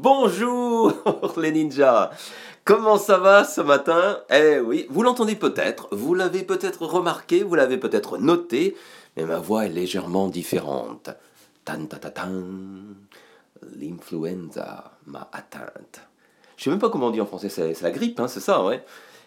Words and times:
Bonjour 0.00 0.92
les 1.38 1.50
ninjas 1.50 2.12
Comment 2.62 2.98
ça 2.98 3.18
va 3.18 3.42
ce 3.42 3.60
matin? 3.60 4.20
Eh 4.30 4.60
oui, 4.60 4.86
vous 4.90 5.02
l'entendez 5.02 5.34
peut-être, 5.34 5.88
vous 5.90 6.14
l'avez 6.14 6.44
peut-être 6.44 6.86
remarqué, 6.86 7.42
vous 7.42 7.56
l'avez 7.56 7.78
peut-être 7.78 8.16
noté, 8.16 8.76
mais 9.16 9.24
ma 9.24 9.40
voix 9.40 9.66
est 9.66 9.70
légèrement 9.70 10.28
différente. 10.28 11.10
Tan 11.64 11.86
ta 11.86 11.96
ta 11.96 12.10
tan 12.10 12.44
L'influenza 13.76 14.92
m'a 15.06 15.28
atteinte. 15.32 16.00
Je 16.56 16.62
sais 16.62 16.70
même 16.70 16.78
pas 16.78 16.90
comment 16.90 17.08
on 17.08 17.10
dit 17.10 17.20
en 17.20 17.26
français, 17.26 17.48
c'est 17.48 17.82
la 17.82 17.90
grippe, 17.90 18.20
hein, 18.20 18.28
c'est 18.28 18.38
ça, 18.38 18.64
ouais. 18.64 18.84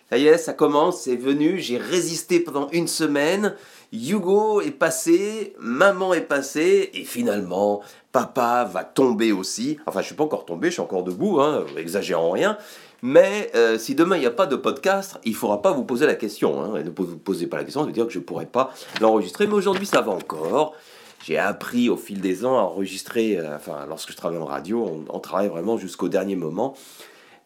Ça 0.10 0.18
y 0.18 0.28
est, 0.28 0.38
ça 0.38 0.54
commence, 0.54 1.02
c'est 1.02 1.18
venu, 1.18 1.60
j'ai 1.60 1.78
résisté 1.78 2.40
pendant 2.40 2.70
une 2.72 2.88
semaine, 2.88 3.56
Hugo 3.92 4.62
est 4.62 4.72
passé, 4.72 5.54
maman 5.60 6.14
est 6.14 6.22
passée, 6.22 6.92
et 6.94 7.04
finalement, 7.04 7.82
papa 8.12 8.66
va 8.66 8.84
tomber 8.84 9.32
aussi. 9.32 9.78
Enfin, 9.86 10.02
je 10.02 10.08
suis 10.08 10.16
pas 10.16 10.24
encore 10.24 10.46
tombé, 10.46 10.68
je 10.68 10.74
suis 10.74 10.82
encore 10.82 11.04
debout, 11.04 11.40
hein, 11.40 11.66
exagérant 11.78 12.32
rien. 12.32 12.58
Mais 13.02 13.50
euh, 13.56 13.78
si 13.80 13.96
demain 13.96 14.18
il 14.18 14.20
n'y 14.20 14.28
a 14.28 14.32
pas 14.32 14.46
de 14.46 14.56
podcast, 14.56 15.20
il 15.24 15.32
ne 15.32 15.38
faudra 15.38 15.62
pas 15.62 15.72
vous 15.72 15.84
poser 15.84 16.06
la 16.06 16.16
question. 16.16 16.62
Hein, 16.62 16.84
ne 16.84 16.90
vous 16.90 17.18
posez 17.18 17.48
pas 17.48 17.58
la 17.58 17.64
question, 17.64 17.84
veut 17.84 17.92
dire 17.92 18.06
que 18.06 18.14
je 18.14 18.20
ne 18.20 18.24
pourrai 18.24 18.46
pas 18.46 18.72
l'enregistrer. 19.00 19.48
Mais 19.48 19.54
aujourd'hui, 19.54 19.86
ça 19.86 20.02
va 20.02 20.12
encore. 20.12 20.76
J'ai 21.24 21.38
appris 21.38 21.90
au 21.90 21.98
fil 21.98 22.20
des 22.20 22.46
ans 22.46 22.58
à 22.58 22.62
enregistrer, 22.62 23.38
euh, 23.38 23.56
enfin, 23.56 23.86
lorsque 23.88 24.12
je 24.12 24.18
travaille 24.18 24.40
en 24.40 24.46
radio, 24.46 25.04
on, 25.10 25.20
travaille 25.20 25.50
vraiment 25.50 25.78
jusqu'au 25.78 26.10
dernier 26.10 26.36
moment. 26.36 26.76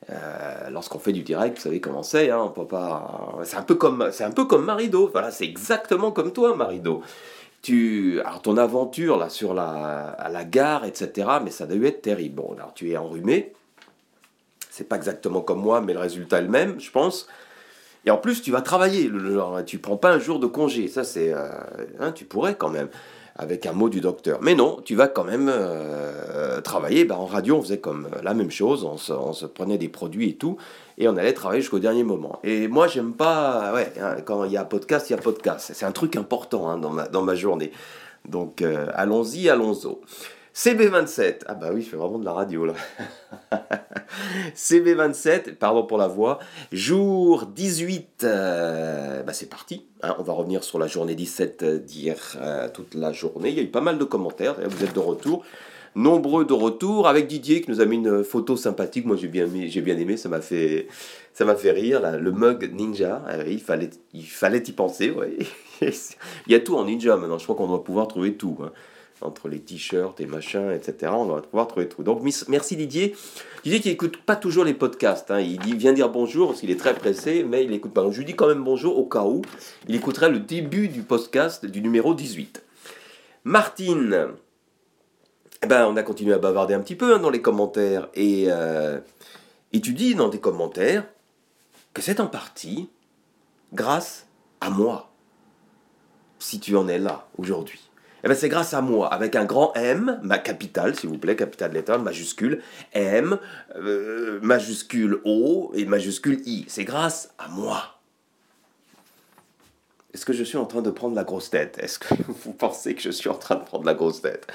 Euh, 0.09 0.69
lorsqu'on 0.69 0.99
fait 0.99 1.13
du 1.13 1.23
direct, 1.23 1.57
vous 1.57 1.63
savez 1.63 1.81
comment 1.81 2.03
c'est, 2.03 2.29
hein, 2.29 2.53
on 2.55 2.65
pas. 2.65 3.39
C'est 3.43 3.57
un 3.57 3.63
peu 3.63 3.75
comme, 3.75 4.09
c'est 4.11 4.23
un 4.23 4.31
peu 4.31 4.45
comme 4.45 4.65
Marido. 4.65 5.09
Voilà, 5.11 5.31
c'est 5.31 5.45
exactement 5.45 6.11
comme 6.11 6.31
toi, 6.31 6.55
Marido. 6.55 7.01
Tu, 7.65 8.21
alors 8.23 8.43
ton 8.43 8.57
aventure 8.57 9.17
là 9.17 9.29
sur 9.29 9.55
la, 9.55 10.09
à 10.09 10.29
la 10.29 10.43
gare, 10.43 10.85
etc. 10.85 11.27
Mais 11.43 11.49
ça 11.49 11.63
a 11.63 11.67
dû 11.67 11.83
être 11.87 12.03
terrible. 12.03 12.35
Bon, 12.35 12.53
alors 12.55 12.75
tu 12.75 12.91
es 12.91 12.95
enrhumé. 12.95 13.53
C'est 14.69 14.87
pas 14.87 14.97
exactement 14.97 15.41
comme 15.41 15.61
moi, 15.61 15.81
mais 15.81 15.93
le 15.93 15.99
résultat 15.99 16.37
est 16.37 16.43
le 16.43 16.49
même, 16.49 16.79
je 16.79 16.91
pense. 16.91 17.27
Et 18.05 18.11
en 18.11 18.17
plus, 18.17 18.43
tu 18.43 18.51
vas 18.51 18.61
travailler. 18.61 19.07
Le, 19.07 19.63
tu 19.65 19.79
prends 19.79 19.97
pas 19.97 20.11
un 20.11 20.19
jour 20.19 20.37
de 20.37 20.45
congé. 20.45 20.87
Ça, 20.87 21.03
c'est, 21.03 21.33
euh, 21.33 21.47
hein, 21.99 22.11
tu 22.11 22.25
pourrais 22.25 22.53
quand 22.53 22.69
même 22.69 22.89
avec 23.35 23.65
un 23.65 23.73
mot 23.73 23.89
du 23.89 23.99
docteur. 23.99 24.37
Mais 24.43 24.53
non, 24.53 24.79
tu 24.85 24.93
vas 24.93 25.07
quand 25.07 25.23
même 25.23 25.49
euh, 25.51 26.61
travailler. 26.61 27.03
Ben, 27.03 27.15
en 27.15 27.25
radio, 27.25 27.57
on 27.57 27.63
faisait 27.63 27.79
comme 27.79 28.09
la 28.21 28.35
même 28.35 28.51
chose, 28.51 28.83
on 28.83 28.97
se, 29.33 29.45
prenait 29.47 29.79
des 29.79 29.89
produits 29.89 30.29
et 30.29 30.35
tout, 30.35 30.57
et 30.97 31.07
on 31.07 31.17
allait 31.17 31.33
travailler 31.33 31.61
jusqu'au 31.61 31.79
dernier 31.79 32.03
moment. 32.03 32.39
Et 32.43 32.67
moi, 32.67 32.87
j'aime 32.87 33.13
pas, 33.13 33.73
ouais, 33.73 33.91
hein, 33.99 34.17
quand 34.25 34.43
il 34.45 34.51
y 34.51 34.57
a 34.57 34.65
podcast, 34.65 35.09
il 35.09 35.13
y 35.13 35.15
a 35.15 35.21
podcast. 35.21 35.71
C'est 35.73 35.85
un 35.85 35.91
truc 35.91 36.15
important 36.15 36.69
hein, 36.69 36.77
dans, 36.77 36.91
ma, 36.91 37.07
dans 37.07 37.21
ma 37.21 37.35
journée. 37.35 37.71
Donc, 38.27 38.61
euh, 38.61 38.87
allons-y, 38.93 39.49
allons-y. 39.49 39.87
CB27, 40.55 41.41
ah 41.47 41.53
bah 41.53 41.71
oui, 41.73 41.81
je 41.81 41.89
fais 41.89 41.97
vraiment 41.97 42.17
de 42.17 42.23
la 42.23 42.31
radio 42.31 42.65
là. 42.65 42.75
CB27, 44.55 45.55
pardon 45.55 45.85
pour 45.85 45.97
la 45.97 46.07
voix, 46.07 46.39
jour 46.71 47.45
18, 47.47 48.23
euh, 48.23 49.21
bah 49.23 49.33
c'est 49.33 49.49
parti. 49.49 49.85
Hein. 50.01 50.15
on 50.17 50.23
va 50.23 50.31
revenir 50.31 50.63
sur 50.63 50.79
la 50.79 50.87
journée 50.87 51.13
17 51.13 51.83
d'hier, 51.83 52.37
euh, 52.39 52.69
toute 52.69 52.93
la 52.93 53.11
journée. 53.11 53.49
Il 53.49 53.55
y 53.55 53.59
a 53.59 53.63
eu 53.63 53.67
pas 53.67 53.81
mal 53.81 53.97
de 53.97 54.05
commentaires, 54.05 54.55
vous 54.65 54.83
êtes 54.85 54.93
de 54.93 54.99
retour. 54.99 55.43
Nombreux 55.95 56.43
de 56.43 56.53
retour 56.53 57.07
avec 57.07 57.27
Didier 57.27 57.61
qui 57.61 57.71
nous 57.71 57.79
a 57.79 57.85
mis 57.85 57.95
une 57.95 58.23
photo 58.23 58.57
sympathique. 58.57 59.05
Moi 59.05 59.15
j'ai 59.15 59.27
bien, 59.27 59.47
j'ai 59.67 59.81
bien 59.81 59.97
aimé, 59.97 60.17
ça 60.17 60.27
m'a 60.27 60.41
fait, 60.41 60.87
ça 61.33 61.45
m'a 61.45 61.55
fait 61.55 61.71
rire. 61.71 62.01
le 62.19 62.31
mug 62.31 62.69
ninja, 62.73 63.23
euh, 63.29 63.45
il, 63.47 63.61
fallait, 63.61 63.89
il 64.13 64.25
fallait 64.25 64.63
y 64.67 64.71
penser. 64.73 65.11
Ouais. 65.11 65.37
il 65.81 66.51
y 66.51 66.55
a 66.55 66.59
tout 66.59 66.75
en 66.75 66.85
ninja 66.85 67.15
maintenant, 67.15 67.37
je 67.37 67.43
crois 67.43 67.55
qu'on 67.55 67.67
doit 67.67 67.83
pouvoir 67.83 68.07
trouver 68.07 68.33
tout. 68.33 68.57
Hein 68.61 68.71
entre 69.21 69.47
les 69.47 69.59
t-shirts 69.59 70.19
et 70.19 70.25
machins, 70.25 70.71
etc. 70.71 71.11
On 71.15 71.25
va 71.25 71.41
pouvoir 71.41 71.67
trouver 71.67 71.87
tout. 71.87 72.03
Donc 72.03 72.21
merci 72.47 72.75
Didier. 72.75 73.15
Didier 73.63 73.79
qui 73.79 73.89
n'écoute 73.89 74.17
pas 74.17 74.35
toujours 74.35 74.63
les 74.63 74.73
podcasts. 74.73 75.31
Hein. 75.31 75.39
Il 75.39 75.77
vient 75.77 75.93
dire 75.93 76.09
bonjour 76.09 76.49
parce 76.49 76.59
qu'il 76.59 76.71
est 76.71 76.79
très 76.79 76.93
pressé, 76.93 77.43
mais 77.43 77.63
il 77.63 77.71
n'écoute 77.71 77.93
pas. 77.93 78.01
Donc 78.01 78.11
je 78.11 78.19
lui 78.19 78.25
dis 78.25 78.35
quand 78.35 78.47
même 78.47 78.63
bonjour 78.63 78.97
au 78.97 79.05
cas 79.05 79.23
où. 79.23 79.41
Il 79.87 79.95
écouterait 79.95 80.29
le 80.29 80.39
début 80.39 80.87
du 80.87 81.01
podcast 81.01 81.65
du 81.65 81.81
numéro 81.81 82.13
18. 82.13 82.63
Martine. 83.45 84.27
Eh 85.63 85.67
ben, 85.67 85.87
on 85.87 85.95
a 85.95 86.03
continué 86.03 86.33
à 86.33 86.37
bavarder 86.37 86.73
un 86.73 86.81
petit 86.81 86.95
peu 86.95 87.15
hein, 87.15 87.19
dans 87.19 87.29
les 87.29 87.41
commentaires. 87.41 88.09
Et, 88.13 88.45
euh, 88.49 88.99
et 89.73 89.81
tu 89.81 89.93
dis 89.93 90.15
dans 90.15 90.29
tes 90.29 90.39
commentaires 90.39 91.05
que 91.93 92.01
c'est 92.01 92.19
en 92.19 92.27
partie 92.27 92.89
grâce 93.73 94.27
à 94.61 94.69
moi. 94.69 95.11
Si 96.39 96.59
tu 96.59 96.75
en 96.75 96.87
es 96.87 96.99
là 96.99 97.27
aujourd'hui. 97.37 97.89
Eh 98.23 98.27
ben, 98.27 98.33
c'est 98.33 98.49
grâce 98.49 98.73
à 98.73 98.81
moi, 98.81 99.13
avec 99.13 99.35
un 99.35 99.45
grand 99.45 99.71
M, 99.75 100.19
ma 100.23 100.39
capitale, 100.39 100.95
s'il 100.95 101.09
vous 101.09 101.17
plaît, 101.19 101.35
capitale 101.35 101.69
de 101.69 101.75
l'État, 101.75 101.99
majuscule, 101.99 102.63
M, 102.93 103.37
euh, 103.75 104.39
majuscule 104.41 105.21
O 105.25 105.71
et 105.75 105.85
majuscule 105.85 106.41
I. 106.47 106.65
C'est 106.67 106.85
grâce 106.85 107.29
à 107.37 107.47
moi. 107.49 107.99
Est-ce 110.11 110.25
que 110.25 110.33
je 110.33 110.43
suis 110.43 110.57
en 110.57 110.65
train 110.65 110.81
de 110.81 110.89
prendre 110.89 111.15
la 111.15 111.23
grosse 111.23 111.51
tête? 111.51 111.77
Est-ce 111.77 111.99
que 111.99 112.15
vous 112.43 112.53
pensez 112.53 112.95
que 112.95 113.01
je 113.01 113.11
suis 113.11 113.29
en 113.29 113.35
train 113.35 113.57
de 113.57 113.63
prendre 113.63 113.85
la 113.85 113.93
grosse 113.93 114.21
tête? 114.21 114.47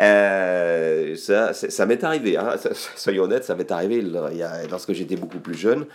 Euh, 0.00 1.16
ça, 1.16 1.52
ça 1.52 1.86
m'est 1.86 2.02
arrivé, 2.04 2.36
hein. 2.36 2.54
soyons 2.96 3.24
honnêtes, 3.24 3.44
ça 3.44 3.54
m'est 3.54 3.70
arrivé 3.70 4.02
lorsque 4.70 4.92
j'étais 4.92 5.16
beaucoup 5.16 5.38
plus 5.38 5.56
jeune. 5.56 5.86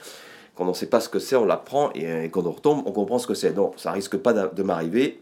Quand 0.55 0.65
on 0.65 0.69
ne 0.69 0.73
sait 0.73 0.87
pas 0.87 0.99
ce 0.99 1.09
que 1.09 1.19
c'est, 1.19 1.35
on 1.35 1.45
l'apprend 1.45 1.91
et 1.93 2.29
quand 2.29 2.45
on 2.45 2.51
retombe, 2.51 2.83
on 2.85 2.91
comprend 2.91 3.17
ce 3.17 3.25
que 3.25 3.33
c'est. 3.33 3.53
Non, 3.53 3.71
ça 3.75 3.91
risque 3.91 4.17
pas 4.17 4.33
de 4.33 4.63
m'arriver. 4.63 5.19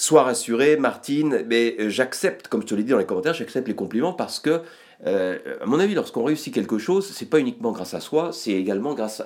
Sois 0.00 0.22
rassuré, 0.22 0.76
Martine, 0.76 1.44
mais 1.48 1.74
euh, 1.80 1.90
j'accepte, 1.90 2.46
comme 2.46 2.62
je 2.62 2.68
te 2.68 2.74
l'ai 2.76 2.84
dit 2.84 2.92
dans 2.92 2.98
les 2.98 3.04
commentaires, 3.04 3.34
j'accepte 3.34 3.66
les 3.66 3.74
compliments 3.74 4.12
parce 4.12 4.38
que, 4.38 4.60
euh, 5.04 5.38
à 5.60 5.66
mon 5.66 5.80
avis, 5.80 5.94
lorsqu'on 5.94 6.22
réussit 6.22 6.54
quelque 6.54 6.78
chose, 6.78 7.10
c'est 7.12 7.28
pas 7.28 7.40
uniquement 7.40 7.72
grâce 7.72 7.94
à 7.94 8.00
soi, 8.00 8.30
c'est 8.32 8.52
également 8.52 8.94
grâce 8.94 9.20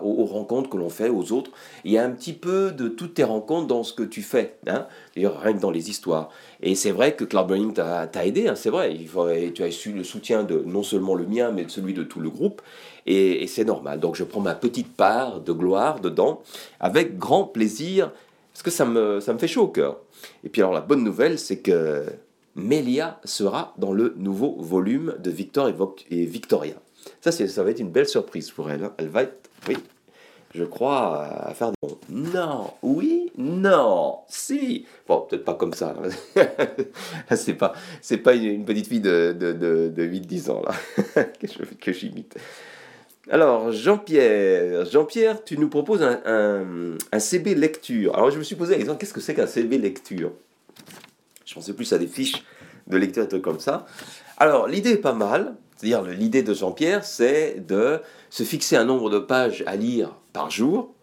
aux, 0.00 0.24
rencontres 0.24 0.70
que 0.70 0.78
l'on 0.78 0.88
fait, 0.88 1.10
aux 1.10 1.32
autres. 1.32 1.50
Il 1.84 1.92
y 1.92 1.98
a 1.98 2.04
un 2.04 2.08
petit 2.08 2.32
peu 2.32 2.72
de 2.72 2.88
toutes 2.88 3.12
tes 3.12 3.24
rencontres 3.24 3.66
dans 3.66 3.82
ce 3.82 3.92
que 3.92 4.02
tu 4.02 4.22
fais, 4.22 4.54
hein 4.66 4.86
d'ailleurs 5.14 5.42
rien 5.42 5.52
que 5.52 5.60
dans 5.60 5.70
les 5.70 5.90
histoires. 5.90 6.30
Et 6.62 6.74
c'est 6.74 6.90
vrai 6.90 7.14
que 7.14 7.24
Cloud 7.24 7.46
Burning 7.46 7.74
t'a 7.74 8.24
aidé, 8.24 8.48
hein, 8.48 8.54
c'est 8.54 8.70
vrai, 8.70 8.96
tu 9.54 9.62
as 9.62 9.70
su 9.70 9.92
le 9.92 10.04
soutien 10.04 10.42
de 10.42 10.62
non 10.64 10.82
seulement 10.82 11.16
le 11.16 11.26
mien, 11.26 11.52
mais 11.54 11.64
de 11.64 11.70
celui 11.70 11.92
de 11.92 12.02
tout 12.02 12.20
le 12.20 12.30
groupe, 12.30 12.62
et 13.04 13.46
c'est 13.46 13.64
normal. 13.64 14.00
Donc 14.00 14.16
je 14.16 14.24
prends 14.24 14.40
ma 14.40 14.54
petite 14.54 14.96
part 14.96 15.40
de 15.40 15.52
gloire 15.52 16.00
dedans, 16.00 16.40
avec 16.80 17.18
grand 17.18 17.44
plaisir 17.44 18.10
parce 18.58 18.64
que 18.64 18.70
ça 18.72 18.86
me, 18.86 19.20
ça 19.20 19.32
me 19.32 19.38
fait 19.38 19.46
chaud 19.46 19.62
au 19.62 19.68
cœur. 19.68 20.00
Et 20.42 20.48
puis 20.48 20.62
alors 20.62 20.72
la 20.72 20.80
bonne 20.80 21.04
nouvelle, 21.04 21.38
c'est 21.38 21.58
que 21.58 22.06
Melia 22.56 23.20
sera 23.22 23.72
dans 23.78 23.92
le 23.92 24.14
nouveau 24.16 24.56
volume 24.60 25.14
de 25.20 25.30
Victor 25.30 25.70
et 26.10 26.24
Victoria. 26.24 26.74
Ça, 27.20 27.30
ça 27.30 27.62
va 27.62 27.70
être 27.70 27.78
une 27.78 27.92
belle 27.92 28.08
surprise 28.08 28.50
pour 28.50 28.68
elle. 28.68 28.82
Hein. 28.82 28.92
Elle 28.96 29.10
va 29.10 29.22
être, 29.22 29.48
oui, 29.68 29.76
je 30.56 30.64
crois, 30.64 31.22
à 31.22 31.54
faire 31.54 31.70
des... 31.70 31.88
Non, 32.08 32.72
oui, 32.82 33.30
non, 33.38 34.18
si. 34.28 34.86
Bon, 35.06 35.20
peut-être 35.20 35.44
pas 35.44 35.54
comme 35.54 35.72
ça. 35.72 35.94
c'est 37.36 37.54
pas, 37.54 37.74
pas 38.24 38.34
une 38.34 38.64
petite 38.64 38.88
fille 38.88 39.00
de, 39.00 39.36
de, 39.38 39.52
de, 39.52 39.88
de 39.88 40.04
8-10 40.04 40.50
ans, 40.50 40.62
là, 40.66 41.24
que 41.80 41.92
j'imite. 41.92 42.36
Alors, 43.30 43.72
Jean-Pierre, 43.72 44.86
Jean-Pierre, 44.86 45.44
tu 45.44 45.58
nous 45.58 45.68
proposes 45.68 46.02
un, 46.02 46.96
CB 47.18 47.54
lecture. 47.54 48.14
Alors, 48.14 48.30
je 48.30 48.38
me 48.38 48.42
suis 48.42 48.56
posé 48.56 48.78
qu'est-ce 48.98 49.12
que 49.12 49.20
c'est 49.20 49.34
qu'un 49.34 49.46
CB 49.46 49.76
lecture? 49.76 50.32
Je 51.44 51.54
pensais 51.54 51.74
plus 51.74 51.92
à 51.92 51.98
des 51.98 52.06
fiches 52.06 52.42
de 52.86 52.96
lecture 52.96 53.24
et 53.24 53.28
trucs 53.28 53.42
comme 53.42 53.60
ça. 53.60 53.86
Alors, 54.38 54.66
l'idée 54.66 54.92
est 54.92 54.96
pas 54.96 55.12
mal. 55.12 55.56
C'est-à-dire, 55.76 56.02
l'idée 56.02 56.42
de 56.42 56.54
Jean-Pierre, 56.54 57.04
c'est 57.04 57.66
de 57.66 58.00
se 58.30 58.42
fixer 58.44 58.76
un 58.76 58.84
nombre 58.84 59.10
de 59.10 59.18
pages 59.18 59.62
à 59.66 59.76
lire 59.76 60.16
par 60.32 60.50
jour 60.50 60.94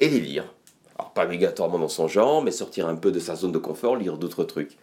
et 0.00 0.08
les 0.08 0.20
lire. 0.20 0.52
Alors, 0.98 1.12
pas 1.12 1.24
obligatoirement 1.24 1.78
dans 1.78 1.88
son 1.88 2.08
genre, 2.08 2.42
mais 2.42 2.50
sortir 2.50 2.88
un 2.88 2.96
peu 2.96 3.12
de 3.12 3.20
sa 3.20 3.36
zone 3.36 3.52
de 3.52 3.58
confort, 3.58 3.96
lire 3.96 4.18
d'autres 4.18 4.44
trucs. 4.44 4.76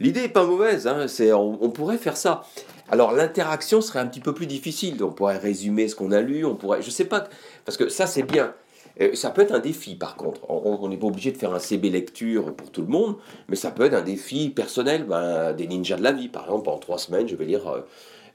L'idée 0.00 0.20
est 0.20 0.28
pas 0.28 0.46
mauvaise, 0.46 0.86
hein, 0.86 1.06
on, 1.34 1.70
pourrait 1.70 1.98
faire 1.98 2.16
ça. 2.16 2.44
Alors 2.90 3.12
l'interaction 3.12 3.80
serait 3.80 3.98
un 3.98 4.06
petit 4.06 4.20
peu 4.20 4.32
plus 4.32 4.46
difficile. 4.46 5.02
On 5.02 5.12
pourrait 5.12 5.38
résumer 5.38 5.88
ce 5.88 5.94
qu'on 5.94 6.12
a 6.12 6.20
lu, 6.20 6.44
on 6.44 6.56
pourrait, 6.56 6.82
je 6.82 6.90
sais 6.90 7.04
pas, 7.04 7.28
parce 7.64 7.76
que 7.76 7.88
ça 7.88 8.06
c'est 8.06 8.22
bien. 8.22 8.54
Euh, 9.00 9.14
ça 9.14 9.30
peut 9.30 9.42
être 9.42 9.54
un 9.54 9.60
défi 9.60 9.94
par 9.94 10.16
contre. 10.16 10.40
On 10.48 10.88
n'est 10.88 10.96
pas 10.96 11.06
obligé 11.06 11.30
de 11.30 11.36
faire 11.36 11.54
un 11.54 11.58
CB 11.58 11.90
lecture 11.90 12.54
pour 12.54 12.70
tout 12.70 12.82
le 12.82 12.88
monde, 12.88 13.16
mais 13.48 13.56
ça 13.56 13.70
peut 13.70 13.84
être 13.84 13.94
un 13.94 14.02
défi 14.02 14.50
personnel, 14.50 15.04
ben, 15.04 15.52
des 15.52 15.66
ninjas 15.66 15.96
de 15.96 16.02
la 16.02 16.12
vie. 16.12 16.28
Par 16.28 16.44
exemple, 16.44 16.68
en 16.70 16.78
trois 16.78 16.98
semaines, 16.98 17.28
je 17.28 17.36
vais 17.36 17.44
lire 17.44 17.68
euh, 17.68 17.80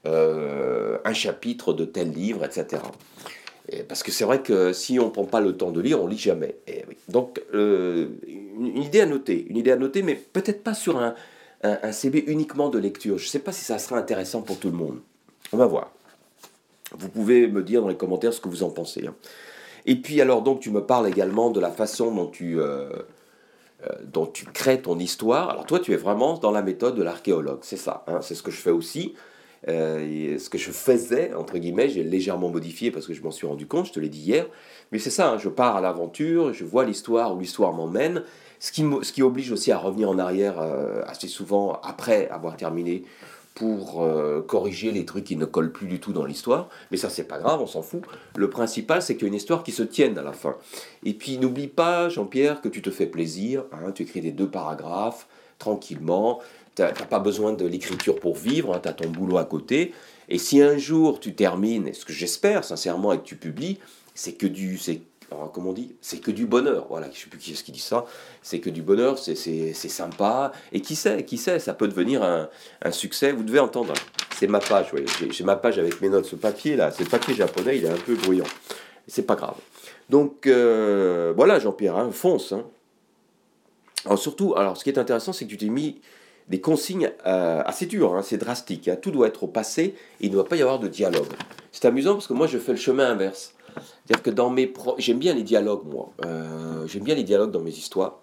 euh, 0.06 0.98
un 1.04 1.12
chapitre 1.12 1.72
de 1.72 1.84
tel 1.84 2.12
livre, 2.12 2.44
etc. 2.44 2.82
parce 3.88 4.02
que 4.02 4.12
c'est 4.12 4.24
vrai 4.24 4.42
que 4.42 4.72
si 4.72 5.00
on 5.00 5.06
ne 5.06 5.10
prend 5.10 5.24
pas 5.24 5.40
le 5.40 5.56
temps 5.56 5.70
de 5.70 5.80
lire, 5.80 6.02
on 6.02 6.06
lit 6.06 6.18
jamais. 6.18 6.56
Donc, 7.08 7.42
une, 7.52 8.76
idée 8.76 9.00
à 9.00 9.06
noter, 9.06 9.46
une 9.48 9.56
idée 9.56 9.72
à 9.72 9.76
noter, 9.76 10.02
mais 10.02 10.14
peut-être 10.14 10.62
pas 10.62 10.74
sur 10.74 10.98
un, 10.98 11.14
un, 11.64 11.92
CB 11.92 12.24
uniquement 12.26 12.68
de 12.68 12.78
lecture. 12.78 13.18
Je 13.18 13.24
ne 13.24 13.28
sais 13.28 13.38
pas 13.38 13.52
si 13.52 13.64
ça 13.64 13.78
sera 13.78 13.98
intéressant 13.98 14.42
pour 14.42 14.58
tout 14.58 14.70
le 14.70 14.76
monde. 14.76 15.00
On 15.52 15.56
va 15.56 15.66
voir. 15.66 15.90
Vous 16.96 17.08
pouvez 17.08 17.48
me 17.48 17.62
dire 17.62 17.82
dans 17.82 17.88
les 17.88 17.96
commentaires 17.96 18.32
ce 18.32 18.40
que 18.40 18.48
vous 18.48 18.62
en 18.62 18.70
pensez. 18.70 19.06
Hein. 19.06 19.14
Et 19.86 19.96
puis 19.96 20.20
alors 20.20 20.42
donc 20.42 20.60
tu 20.60 20.70
me 20.70 20.84
parles 20.84 21.08
également 21.08 21.50
de 21.50 21.60
la 21.60 21.70
façon 21.70 22.14
dont 22.14 22.26
tu, 22.26 22.60
euh, 22.60 22.90
euh, 23.86 23.92
dont 24.04 24.26
tu 24.26 24.46
crées 24.46 24.80
ton 24.80 24.98
histoire. 24.98 25.50
Alors 25.50 25.66
toi 25.66 25.80
tu 25.80 25.92
es 25.92 25.96
vraiment 25.96 26.38
dans 26.38 26.50
la 26.50 26.62
méthode 26.62 26.94
de 26.94 27.02
l'archéologue, 27.02 27.60
c'est 27.62 27.76
ça, 27.76 28.04
hein, 28.06 28.20
c'est 28.22 28.34
ce 28.34 28.42
que 28.42 28.50
je 28.50 28.60
fais 28.60 28.70
aussi. 28.70 29.14
Euh, 29.68 30.38
ce 30.38 30.50
que 30.50 30.58
je 30.58 30.70
faisais, 30.70 31.32
entre 31.34 31.58
guillemets, 31.58 31.88
j'ai 31.88 32.02
légèrement 32.02 32.50
modifié 32.50 32.90
parce 32.90 33.06
que 33.06 33.14
je 33.14 33.22
m'en 33.22 33.30
suis 33.30 33.46
rendu 33.46 33.66
compte, 33.66 33.86
je 33.86 33.92
te 33.92 34.00
l'ai 34.00 34.08
dit 34.08 34.20
hier. 34.20 34.46
Mais 34.92 34.98
c'est 34.98 35.10
ça, 35.10 35.32
hein, 35.32 35.38
je 35.38 35.48
pars 35.48 35.76
à 35.76 35.80
l'aventure, 35.80 36.52
je 36.52 36.64
vois 36.64 36.84
l'histoire 36.84 37.34
où 37.34 37.40
l'histoire 37.40 37.72
m'emmène, 37.72 38.22
ce 38.60 38.72
qui, 38.72 38.84
ce 39.02 39.12
qui 39.12 39.22
oblige 39.22 39.52
aussi 39.52 39.72
à 39.72 39.78
revenir 39.78 40.10
en 40.10 40.18
arrière 40.18 40.60
euh, 40.60 41.02
assez 41.06 41.28
souvent 41.28 41.80
après 41.82 42.28
avoir 42.28 42.56
terminé 42.56 43.04
pour 43.54 44.02
euh, 44.02 44.42
corriger 44.42 44.90
les 44.90 45.04
trucs 45.04 45.24
qui 45.24 45.36
ne 45.36 45.44
collent 45.44 45.72
plus 45.72 45.86
du 45.86 46.00
tout 46.00 46.12
dans 46.12 46.24
l'histoire. 46.24 46.68
Mais 46.90 46.96
ça, 46.96 47.08
c'est 47.08 47.24
pas 47.24 47.38
grave, 47.38 47.60
on 47.60 47.66
s'en 47.66 47.82
fout. 47.82 48.02
Le 48.36 48.50
principal, 48.50 49.00
c'est 49.00 49.14
qu'il 49.14 49.26
y 49.26 49.28
une 49.28 49.34
histoire 49.34 49.62
qui 49.62 49.72
se 49.72 49.84
tienne 49.84 50.18
à 50.18 50.22
la 50.22 50.32
fin. 50.32 50.56
Et 51.04 51.14
puis, 51.14 51.38
n'oublie 51.38 51.68
pas, 51.68 52.08
Jean-Pierre, 52.08 52.60
que 52.60 52.68
tu 52.68 52.82
te 52.82 52.90
fais 52.90 53.06
plaisir. 53.06 53.64
Hein, 53.72 53.92
tu 53.92 54.02
écris 54.02 54.20
des 54.20 54.32
deux 54.32 54.48
paragraphes 54.48 55.28
tranquillement. 55.58 56.40
Tu 56.74 56.82
n'as 56.82 56.92
pas 56.92 57.20
besoin 57.20 57.52
de 57.52 57.66
l'écriture 57.66 58.18
pour 58.18 58.36
vivre, 58.36 58.74
hein, 58.74 58.80
tu 58.82 58.88
as 58.88 58.92
ton 58.92 59.08
boulot 59.08 59.38
à 59.38 59.44
côté. 59.44 59.94
Et 60.28 60.38
si 60.38 60.60
un 60.60 60.76
jour 60.76 61.20
tu 61.20 61.34
termines, 61.34 61.92
ce 61.92 62.04
que 62.04 62.12
j'espère 62.12 62.64
sincèrement, 62.64 63.12
et 63.12 63.18
que 63.18 63.24
tu 63.24 63.36
publies, 63.36 63.78
c'est 64.14 64.32
que 64.32 64.46
du, 64.46 64.78
c'est 64.78 65.02
comment 65.52 65.70
on 65.70 65.72
dit? 65.72 65.94
C'est 66.00 66.18
que 66.18 66.30
du 66.30 66.46
bonheur. 66.46 66.86
Voilà, 66.88 67.08
je 67.12 67.20
sais 67.20 67.26
plus 67.28 67.38
qui 67.38 67.52
est-ce 67.52 67.64
qui 67.64 67.72
dit 67.72 67.80
ça. 67.80 68.06
C'est 68.42 68.60
que 68.60 68.70
du 68.70 68.82
bonheur, 68.82 69.18
c'est 69.18 69.74
sympa. 69.74 70.52
Et 70.72 70.80
qui 70.80 70.96
sait, 70.96 71.24
qui 71.24 71.38
sait, 71.38 71.58
ça 71.58 71.74
peut 71.74 71.88
devenir 71.88 72.22
un, 72.22 72.48
un 72.82 72.90
succès. 72.90 73.32
Vous 73.32 73.42
devez 73.42 73.58
entendre. 73.58 73.94
C'est 74.36 74.46
ma 74.46 74.58
page, 74.58 74.92
j'ai 75.30 75.44
ma 75.44 75.56
page 75.56 75.78
avec 75.78 76.00
mes 76.00 76.08
notes. 76.08 76.26
Ce 76.26 76.36
papier 76.36 76.76
là, 76.76 76.90
c'est 76.90 77.08
papier 77.08 77.34
japonais, 77.34 77.78
il 77.78 77.84
est 77.84 77.88
un 77.88 77.96
peu 77.96 78.14
bruyant. 78.14 78.44
C'est 79.06 79.26
pas 79.26 79.36
grave. 79.36 79.56
Donc 80.10 80.46
euh, 80.46 81.32
voilà, 81.36 81.58
Jean-Pierre, 81.58 81.96
hein, 81.96 82.10
fonce. 82.10 82.52
Hein. 82.52 82.64
Alors 84.04 84.18
surtout, 84.18 84.54
alors 84.56 84.76
ce 84.76 84.84
qui 84.84 84.90
est 84.90 84.98
intéressant, 84.98 85.32
c'est 85.32 85.44
que 85.44 85.50
tu 85.50 85.56
t'es 85.56 85.68
mis 85.68 86.00
des 86.48 86.60
consignes 86.60 87.10
euh, 87.26 87.62
assez 87.64 87.86
dures, 87.86 88.14
hein, 88.14 88.22
c'est 88.22 88.36
drastique. 88.36 88.90
Tout 89.00 89.10
doit 89.10 89.28
être 89.28 89.44
au 89.44 89.46
passé 89.46 89.94
et 90.20 90.26
il 90.26 90.28
ne 90.28 90.34
doit 90.34 90.46
pas 90.46 90.56
y 90.56 90.62
avoir 90.62 90.78
de 90.78 90.88
dialogue. 90.88 91.32
C'est 91.72 91.86
amusant 91.86 92.14
parce 92.14 92.26
que 92.26 92.34
moi 92.34 92.46
je 92.46 92.58
fais 92.58 92.72
le 92.72 92.78
chemin 92.78 93.10
inverse. 93.10 93.54
C'est-à-dire 93.74 94.22
que 94.22 94.30
dans 94.30 94.50
mes... 94.50 94.72
J'aime 94.98 95.18
bien 95.18 95.34
les 95.34 95.42
dialogues, 95.42 95.84
moi. 95.86 96.12
Euh, 96.24 96.86
j'aime 96.86 97.02
bien 97.02 97.14
les 97.14 97.24
dialogues 97.24 97.50
dans 97.50 97.60
mes 97.60 97.72
histoires. 97.72 98.20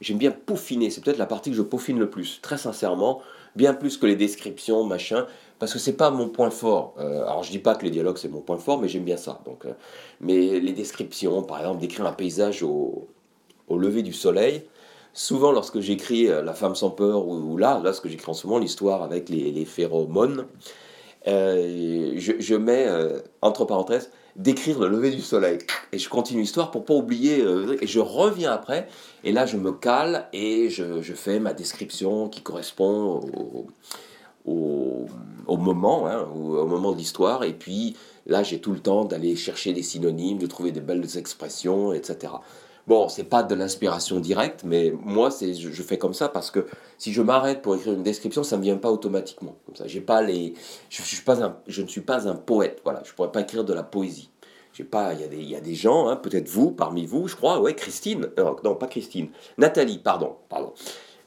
J'aime 0.00 0.18
bien 0.18 0.30
peaufiner, 0.30 0.90
c'est 0.90 1.02
peut-être 1.02 1.18
la 1.18 1.26
partie 1.26 1.50
que 1.50 1.56
je 1.56 1.62
peaufine 1.62 1.98
le 1.98 2.10
plus, 2.10 2.40
très 2.42 2.58
sincèrement, 2.58 3.22
bien 3.54 3.72
plus 3.72 3.96
que 3.96 4.04
les 4.04 4.16
descriptions, 4.16 4.84
machin, 4.84 5.26
parce 5.58 5.72
que 5.72 5.78
c'est 5.78 5.94
pas 5.94 6.10
mon 6.10 6.28
point 6.28 6.50
fort. 6.50 6.92
Euh, 6.98 7.22
alors 7.22 7.42
je 7.42 7.50
dis 7.50 7.58
pas 7.58 7.74
que 7.74 7.84
les 7.84 7.90
dialogues 7.90 8.18
c'est 8.18 8.28
mon 8.28 8.42
point 8.42 8.58
fort, 8.58 8.78
mais 8.78 8.88
j'aime 8.88 9.04
bien 9.04 9.16
ça. 9.16 9.40
Donc, 9.46 9.64
mais 10.20 10.60
les 10.60 10.72
descriptions, 10.72 11.42
par 11.44 11.60
exemple, 11.60 11.80
d'écrire 11.80 12.04
un 12.04 12.12
paysage 12.12 12.62
au, 12.62 13.08
lever 13.70 14.02
du 14.02 14.12
soleil, 14.12 14.64
souvent 15.16 15.50
lorsque 15.50 15.80
j'écris 15.80 16.26
La 16.26 16.54
femme 16.54 16.76
sans 16.76 16.90
peur, 16.90 17.26
ou, 17.26 17.56
là, 17.56 17.80
là 17.82 17.92
ce 17.92 18.00
que 18.00 18.08
j'écris 18.08 18.30
en 18.30 18.34
ce 18.34 18.46
moment, 18.46 18.58
l'histoire 18.60 19.02
avec 19.02 19.28
les, 19.28 19.64
phéromones, 19.64 20.46
je, 21.26 22.34
je, 22.38 22.54
mets 22.54 22.86
entre 23.42 23.64
parenthèses 23.64 24.10
d'écrire 24.36 24.78
le 24.78 24.88
lever 24.88 25.10
du 25.10 25.22
soleil. 25.22 25.58
Et 25.92 25.98
je 25.98 26.08
continue 26.08 26.40
l'histoire 26.40 26.70
pour 26.70 26.84
pas 26.84 26.94
oublier, 26.94 27.40
euh, 27.40 27.76
et 27.80 27.86
je 27.86 28.00
reviens 28.00 28.52
après, 28.52 28.88
et 29.24 29.32
là 29.32 29.46
je 29.46 29.56
me 29.56 29.72
cale 29.72 30.28
et 30.32 30.68
je, 30.68 31.00
je 31.00 31.14
fais 31.14 31.40
ma 31.40 31.54
description 31.54 32.28
qui 32.28 32.42
correspond 32.42 33.20
au, 33.34 33.66
au, 34.44 35.06
au 35.46 35.56
moment, 35.56 36.06
hein, 36.06 36.26
au, 36.34 36.66
moment 36.66 36.92
de 36.92 36.98
l'histoire, 36.98 37.44
et 37.44 37.54
puis 37.54 37.96
là 38.26 38.42
j'ai 38.42 38.60
tout 38.60 38.72
le 38.72 38.80
temps 38.80 39.04
d'aller 39.04 39.36
chercher 39.36 39.72
des 39.72 39.82
synonymes, 39.82 40.38
de 40.38 40.46
trouver 40.46 40.72
des 40.72 40.80
belles 40.80 41.16
expressions, 41.16 41.92
etc. 41.92 42.34
Bon, 42.86 43.08
c'est 43.08 43.24
pas 43.24 43.42
de 43.42 43.52
l'inspiration 43.54 44.20
directe, 44.20 44.62
mais 44.64 44.92
moi, 45.02 45.32
c'est, 45.32 45.54
je, 45.54 45.82
fais 45.82 45.98
comme 45.98 46.14
ça 46.14 46.28
parce 46.28 46.52
que 46.52 46.66
si 46.98 47.12
je 47.12 47.20
m'arrête 47.20 47.60
pour 47.60 47.74
écrire 47.74 47.94
une 47.94 48.04
description, 48.04 48.44
ça 48.44 48.56
ne 48.56 48.62
vient 48.62 48.76
pas 48.76 48.92
automatiquement. 48.92 49.56
Comme 49.66 49.74
ça, 49.74 49.88
j'ai 49.88 50.00
pas 50.00 50.22
les, 50.22 50.54
je, 50.88 51.02
suis 51.02 51.22
pas 51.22 51.42
un, 51.42 51.56
je 51.66 51.82
ne 51.82 51.88
suis 51.88 52.00
pas 52.00 52.28
un 52.28 52.36
poète. 52.36 52.80
Voilà, 52.84 53.02
je 53.04 53.12
pourrais 53.12 53.32
pas 53.32 53.40
écrire 53.40 53.64
de 53.64 53.74
la 53.74 53.82
poésie. 53.82 54.30
J'ai 54.72 54.84
pas, 54.84 55.14
il 55.14 55.20
y 55.20 55.24
a 55.24 55.26
des, 55.26 55.42
y 55.42 55.56
a 55.56 55.60
des 55.60 55.74
gens, 55.74 56.08
hein, 56.08 56.16
peut-être 56.16 56.48
vous, 56.48 56.70
parmi 56.70 57.06
vous, 57.06 57.26
je 57.26 57.34
crois, 57.34 57.60
ouais, 57.60 57.74
Christine, 57.74 58.28
euh, 58.38 58.52
non, 58.62 58.76
pas 58.76 58.86
Christine, 58.86 59.30
Nathalie, 59.58 59.98
pardon, 59.98 60.36
pardon. 60.48 60.72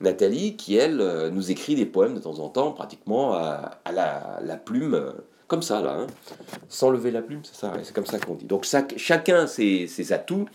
Nathalie, 0.01 0.55
qui 0.55 0.77
elle 0.77 1.01
euh, 1.01 1.29
nous 1.29 1.51
écrit 1.51 1.75
des 1.75 1.87
poèmes 1.87 2.13
de 2.13 2.19
temps 2.19 2.39
en 2.39 2.47
temps, 2.49 2.71
pratiquement 2.71 3.33
à, 3.33 3.79
la, 3.91 4.55
plume, 4.55 4.93
euh, 4.93 5.11
comme 5.47 5.63
ça 5.63 5.81
là, 5.81 5.97
hein. 5.99 6.07
sans 6.69 6.89
lever 6.91 7.11
la 7.11 7.23
plume, 7.23 7.41
c'est 7.43 7.55
ça, 7.55 7.73
c'est 7.83 7.93
comme 7.93 8.05
ça 8.05 8.19
qu'on 8.19 8.35
dit. 8.35 8.45
Donc 8.45 8.65
chacun 8.95 9.47
ses, 9.47 9.87
ses 9.87 10.13
atouts. 10.13 10.45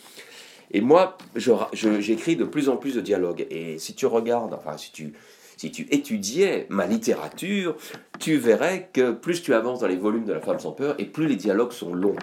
Et 0.71 0.81
moi, 0.81 1.17
j'écris 1.37 2.37
de 2.37 2.45
plus 2.45 2.69
en 2.69 2.77
plus 2.77 2.95
de 2.95 3.01
dialogues. 3.01 3.47
Et 3.51 3.79
si 3.79 3.95
tu 3.95 4.07
regardes, 4.07 4.55
enfin, 4.55 4.77
si 4.77 4.93
tu, 4.93 5.15
si 5.57 5.71
tu 5.71 5.87
étudiais 5.91 6.67
ma 6.69 6.87
littérature, 6.87 7.77
tu 8.19 8.37
verrais 8.37 8.91
que 8.93 9.13
plus 9.13 9.43
tu 9.43 9.55
avances 9.55 9.81
dans 9.81 9.87
les 9.87 9.97
volumes 9.97 10.25
de 10.25 10.33
La 10.33 10.41
femme 10.41 10.59
sans 10.59 10.73
peur, 10.73 10.95
et 10.99 11.05
plus 11.05 11.27
les 11.27 11.37
dialogues 11.37 11.73
sont 11.73 11.95
longs. 11.95 12.17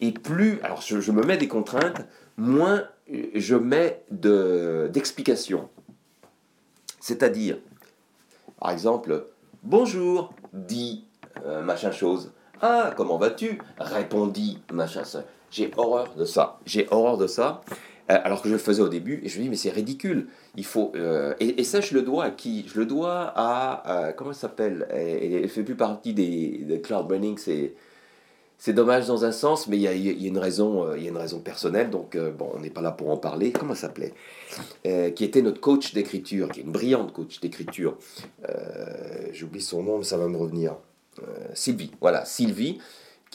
Et 0.00 0.12
plus, 0.12 0.60
alors 0.62 0.82
je, 0.82 1.10
me 1.10 1.22
mets 1.22 1.36
des 1.36 1.48
contraintes, 1.48 2.06
moins 2.36 2.84
je 3.34 3.56
mets 3.56 4.04
d'explications. 4.10 5.68
C'est-à-dire, 7.00 7.58
par 8.58 8.70
exemple, 8.70 9.26
bonjour, 9.62 10.34
dit 10.52 11.04
euh, 11.44 11.62
machin 11.62 11.92
chose. 11.92 12.32
Ah, 12.60 12.92
comment 12.96 13.18
vas-tu? 13.18 13.58
Répondit 13.78 14.62
machin 14.72 15.04
chose. 15.04 15.24
J'ai 15.50 15.70
horreur 15.76 16.14
de 16.16 16.24
ça. 16.24 16.58
J'ai 16.66 16.86
horreur 16.90 17.16
de 17.18 17.26
ça. 17.26 17.62
Euh, 18.10 18.18
alors 18.22 18.40
que 18.40 18.48
je 18.48 18.52
le 18.52 18.60
faisais 18.60 18.82
au 18.82 18.88
début, 18.88 19.20
et 19.24 19.28
je 19.28 19.38
me 19.38 19.44
dis, 19.44 19.48
mais 19.48 19.56
c'est 19.56 19.70
ridicule. 19.70 20.28
Il 20.56 20.64
faut, 20.64 20.92
euh, 20.94 21.34
et, 21.40 21.64
ça, 21.64 21.80
je 21.80 21.94
le 21.94 22.02
dois 22.02 22.24
à 22.24 22.30
qui? 22.30 22.64
Je 22.72 22.78
le 22.78 22.86
dois 22.86 23.32
à. 23.34 24.12
comment 24.16 24.32
ça 24.32 24.42
s'appelle? 24.42 24.86
Elle 24.90 25.42
ne 25.42 25.46
fait 25.48 25.64
plus 25.64 25.74
partie 25.74 26.14
des, 26.14 26.58
des 26.58 26.80
Cloud 26.80 27.08
Burning, 27.08 27.36
c'est. 27.38 27.74
Dommage 28.72 29.06
dans 29.06 29.24
un 29.24 29.32
sens, 29.32 29.68
mais 29.68 29.76
il 29.76 29.82
y 29.82 29.88
a, 29.88 29.92
une 30.28 30.38
raison, 30.38 30.88
euh, 30.88 30.98
y 30.98 31.06
a 31.06 31.10
une 31.10 31.16
raison 31.16 31.40
personnelle, 31.40 31.90
donc 31.90 32.16
bon, 32.16 32.50
on 32.54 32.60
n'est 32.60 32.70
pas 32.70 32.80
là 32.80 32.90
pour 32.90 33.10
en 33.10 33.16
parler. 33.16 33.52
Comment 33.52 33.74
ça 33.74 33.82
s'appelait? 33.82 34.14
Qui 34.82 35.24
était 35.24 35.42
notre 35.42 35.60
coach 35.60 35.92
d'écriture, 35.94 36.48
qui 36.50 36.60
est 36.60 36.62
une 36.62 36.72
brillante 36.72 37.12
coach 37.12 37.40
d'écriture. 37.40 37.96
J'oublie 39.32 39.60
son 39.60 39.82
nom, 39.82 39.98
mais 39.98 40.04
ça 40.04 40.16
va 40.16 40.26
me 40.26 40.36
revenir. 40.36 40.76
Sylvie, 41.54 41.92
voilà, 42.00 42.24
Sylvie, 42.24 42.78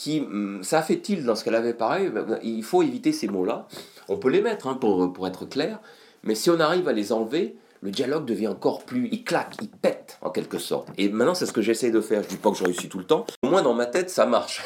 qui, 0.02 0.22
hum, 0.22 0.64
ça 0.64 0.82
fait-il 0.82 1.26
dans 1.26 1.36
ce 1.36 1.44
qu'elle 1.44 1.54
avait 1.54 1.76
pareil, 1.76 2.10
ben, 2.10 2.40
il 2.42 2.64
faut 2.64 2.82
éviter 2.82 3.12
ces 3.12 3.28
mots-là. 3.28 3.68
On 4.10 4.18
peut 4.18 4.30
les 4.30 4.42
mettre 4.42 4.66
hein, 4.66 4.74
pour, 4.74 5.14
pour 5.14 5.28
être 5.28 5.46
clair, 5.46 5.80
mais 6.24 6.34
si 6.34 6.50
on 6.50 6.60
arrive 6.60 6.88
à 6.88 6.92
les 6.92 7.14
enlever, 7.14 7.56
le 7.82 7.92
dialogue 7.92 8.26
devient 8.26 8.48
encore 8.48 8.84
plus. 8.84 9.10
Il 9.12 9.24
claque, 9.24 9.58
il 9.62 9.70
pète 9.70 10.18
en 10.24 10.32
quelque 10.32 10.58
sorte. 10.58 10.88
Et 10.98 11.08
maintenant, 11.10 11.36
c'est 11.36 11.46
ce 11.46 11.54
que 11.54 11.62
j'essaie 11.62 11.92
de 11.92 12.02
faire. 12.02 12.24
Je 12.24 12.30
dis 12.30 12.38
pas 12.38 12.50
que 12.50 12.58
je 12.58 12.64
réussis 12.64 12.90
tout 12.90 12.98
le 12.98 13.04
temps. 13.04 13.28
Au 13.44 13.50
moins, 13.50 13.62
dans 13.62 13.76
ma 13.76 13.86
tête, 13.86 14.10
ça 14.10 14.26
marche. 14.26 14.64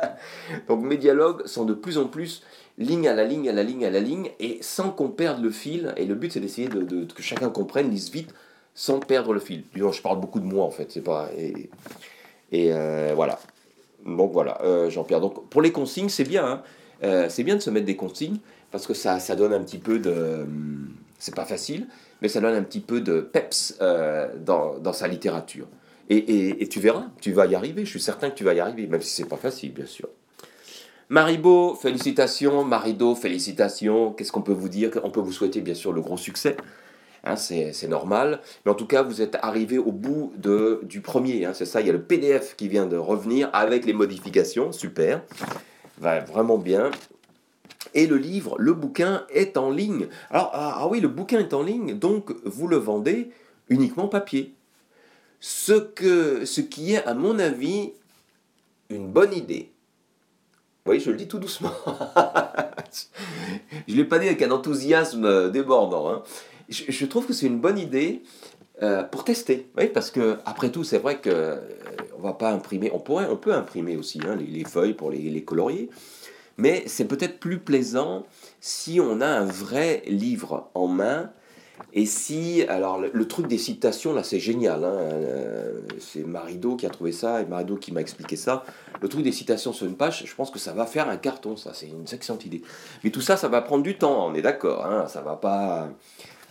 Donc, 0.68 0.82
mes 0.82 0.98
dialogues 0.98 1.46
sont 1.46 1.64
de 1.64 1.72
plus 1.72 1.96
en 1.96 2.04
plus 2.04 2.42
ligne 2.76 3.08
à 3.08 3.14
la 3.14 3.24
ligne, 3.24 3.48
à 3.48 3.54
la 3.54 3.62
ligne, 3.62 3.86
à 3.86 3.90
la 3.90 4.00
ligne, 4.00 4.30
et 4.38 4.58
sans 4.60 4.90
qu'on 4.90 5.08
perde 5.08 5.42
le 5.42 5.50
fil. 5.50 5.94
Et 5.96 6.04
le 6.04 6.14
but, 6.14 6.30
c'est 6.30 6.40
d'essayer 6.40 6.68
de, 6.68 7.06
que 7.06 7.22
chacun 7.22 7.48
comprenne, 7.48 7.90
lise 7.90 8.10
vite, 8.10 8.34
sans 8.74 8.98
perdre 8.98 9.32
le 9.32 9.40
fil. 9.40 9.64
Je 9.74 10.02
parle 10.02 10.20
beaucoup 10.20 10.40
de 10.40 10.46
moi, 10.46 10.66
en 10.66 10.70
fait. 10.70 10.92
C'est 10.92 11.00
pas. 11.00 11.30
Et, 11.38 11.70
et 12.52 12.74
euh, 12.74 13.12
voilà. 13.16 13.38
Donc 14.16 14.32
voilà, 14.32 14.60
euh, 14.62 14.90
Jean-Pierre. 14.90 15.20
Donc 15.20 15.48
pour 15.48 15.62
les 15.62 15.72
consignes, 15.72 16.08
c'est 16.08 16.24
bien. 16.24 16.46
Hein. 16.46 16.62
Euh, 17.04 17.26
c'est 17.28 17.44
bien 17.44 17.56
de 17.56 17.60
se 17.60 17.70
mettre 17.70 17.86
des 17.86 17.96
consignes 17.96 18.38
parce 18.70 18.86
que 18.86 18.94
ça, 18.94 19.18
donne 19.36 19.52
un 19.52 19.62
petit 19.62 19.78
peu 19.78 19.98
de. 19.98 20.42
Hum, 20.42 20.88
c'est 21.18 21.34
pas 21.34 21.44
facile, 21.44 21.88
mais 22.22 22.28
ça 22.28 22.40
donne 22.40 22.54
un 22.54 22.62
petit 22.62 22.80
peu 22.80 23.00
de 23.00 23.20
peps 23.20 23.76
euh, 23.80 24.28
dans, 24.44 24.78
dans, 24.78 24.92
sa 24.92 25.08
littérature. 25.08 25.66
Et, 26.10 26.66
tu 26.70 26.80
verras, 26.80 27.06
tu 27.20 27.32
vas 27.32 27.46
y 27.46 27.54
arriver. 27.54 27.84
Je 27.84 27.90
suis 27.90 28.00
certain 28.00 28.30
que 28.30 28.34
tu 28.34 28.44
vas 28.44 28.54
y 28.54 28.60
arriver, 28.60 28.86
même 28.86 29.02
si 29.02 29.14
c'est 29.14 29.28
pas 29.28 29.36
facile, 29.36 29.74
bien 29.74 29.84
sûr. 29.84 30.08
Maribo, 31.10 31.74
félicitations. 31.74 32.64
Marido, 32.64 33.14
félicitations. 33.14 34.12
Qu'est-ce 34.12 34.32
qu'on 34.32 34.42
peut 34.42 34.52
vous 34.52 34.70
dire? 34.70 34.90
On 35.02 35.10
peut 35.10 35.20
vous 35.20 35.32
souhaiter, 35.32 35.60
bien 35.60 35.74
sûr, 35.74 35.92
le 35.92 36.00
gros 36.00 36.16
succès. 36.16 36.56
Hein, 37.24 37.36
c'est 37.36 37.88
normal. 37.88 38.40
Mais 38.64 38.70
en 38.70 38.74
tout 38.74 38.86
cas, 38.86 39.02
vous 39.02 39.20
êtes 39.22 39.36
arrivé 39.42 39.78
au 39.78 39.92
bout 39.92 40.32
de, 40.36 40.80
du 40.84 41.00
premier. 41.00 41.44
Hein, 41.44 41.52
c'est 41.54 41.66
ça, 41.66 41.80
il 41.80 41.86
y 41.86 41.90
a 41.90 41.92
le 41.92 42.02
PDF 42.02 42.56
qui 42.56 42.68
vient 42.68 42.86
de 42.86 42.96
revenir 42.96 43.50
avec 43.52 43.84
les 43.84 43.92
modifications. 43.92 44.72
Super. 44.72 45.22
Va 45.98 46.20
vraiment 46.20 46.58
bien. 46.58 46.90
Et 47.94 48.06
le 48.06 48.16
livre, 48.16 48.56
le 48.58 48.72
bouquin 48.74 49.24
est 49.30 49.56
en 49.56 49.70
ligne. 49.70 50.08
Alors, 50.30 50.50
ah, 50.52 50.78
ah, 50.80 50.88
oui, 50.88 51.00
le 51.00 51.08
bouquin 51.08 51.38
est 51.38 51.54
en 51.54 51.62
ligne, 51.62 51.98
donc 51.98 52.32
vous 52.44 52.68
le 52.68 52.76
vendez 52.76 53.30
uniquement 53.68 54.08
papier. 54.08 54.54
Ce, 55.40 55.72
que, 55.72 56.44
ce 56.44 56.60
qui 56.60 56.94
est, 56.94 57.04
à 57.04 57.14
mon 57.14 57.38
avis, 57.38 57.92
une 58.90 59.08
bonne 59.08 59.32
idée. 59.32 59.72
Vous 60.84 60.92
voyez, 60.92 61.00
je 61.00 61.10
le 61.10 61.16
dis 61.16 61.28
tout 61.28 61.38
doucement. 61.38 61.72
je 63.86 63.92
ne 63.92 63.96
l'ai 63.96 64.04
pas 64.04 64.18
dit 64.18 64.26
avec 64.26 64.42
un 64.42 64.50
enthousiasme 64.50 65.50
débordant. 65.50 66.10
Hein 66.10 66.22
je, 66.68 67.06
trouve 67.06 67.26
que 67.26 67.32
c'est 67.32 67.46
une 67.46 67.60
bonne 67.60 67.78
idée 67.78 68.22
euh, 68.82 69.02
pour 69.02 69.24
tester. 69.24 69.68
Parce 69.94 70.10
que 70.10 70.38
après 70.44 70.70
tout, 70.70 70.84
c'est 70.84 70.98
vrai 70.98 71.18
que 71.18 71.30
euh, 71.30 71.56
on 72.18 72.22
va 72.22 72.32
pas 72.32 72.50
imprimer. 72.50 72.90
On 72.92 72.98
pourrait, 72.98 73.26
on 73.30 73.36
peut 73.36 73.52
imprimer 73.52 73.96
aussi 73.96 74.20
hein, 74.26 74.36
les, 74.36 74.64
feuilles 74.64 74.94
pour 74.94 75.10
les, 75.10 75.18
les 75.18 75.44
colorier, 75.44 75.88
mais 76.56 76.82
c'est 76.86 77.06
peut-être 77.06 77.38
plus 77.38 77.58
plaisant 77.58 78.26
si 78.60 79.00
on 79.00 79.20
a 79.20 79.26
un 79.26 79.44
vrai 79.44 80.02
livre 80.06 80.70
en 80.74 80.88
main 80.88 81.30
Et 81.92 82.06
si, 82.06 82.64
alors 82.68 82.98
le, 82.98 83.28
truc 83.28 83.46
des 83.46 83.58
citations, 83.58 84.12
là, 84.12 84.24
c'est 84.24 84.40
génial. 84.40 84.84
Hein, 84.84 84.92
euh, 84.92 85.80
c'est 86.00 86.26
Marido 86.26 86.74
qui 86.76 86.86
a 86.86 86.90
trouvé 86.90 87.12
ça 87.12 87.40
et 87.40 87.46
Marido 87.46 87.76
qui 87.76 87.92
m'a 87.92 88.00
expliqué 88.00 88.36
ça. 88.36 88.64
Le 89.00 89.08
truc 89.08 89.22
des 89.22 89.32
citations 89.32 89.72
sur 89.72 89.86
une 89.86 89.96
page, 89.96 90.24
je 90.26 90.34
pense 90.34 90.50
que 90.50 90.58
ça 90.58 90.72
va 90.72 90.86
faire 90.86 91.08
un 91.08 91.16
carton, 91.16 91.56
ça. 91.56 91.70
C'est 91.72 91.86
une 91.86 92.04
excellente 92.12 92.44
idée. 92.44 92.62
Mais 93.04 93.10
tout 93.10 93.20
ça, 93.20 93.36
ça 93.36 93.48
va 93.48 93.62
prendre 93.62 93.84
du 93.84 93.96
temps, 93.96 94.26
on 94.26 94.34
est 94.34 94.42
d'accord. 94.42 94.84
Hein, 94.84 95.06
ça 95.06 95.22
va 95.22 95.36
pas, 95.36 95.88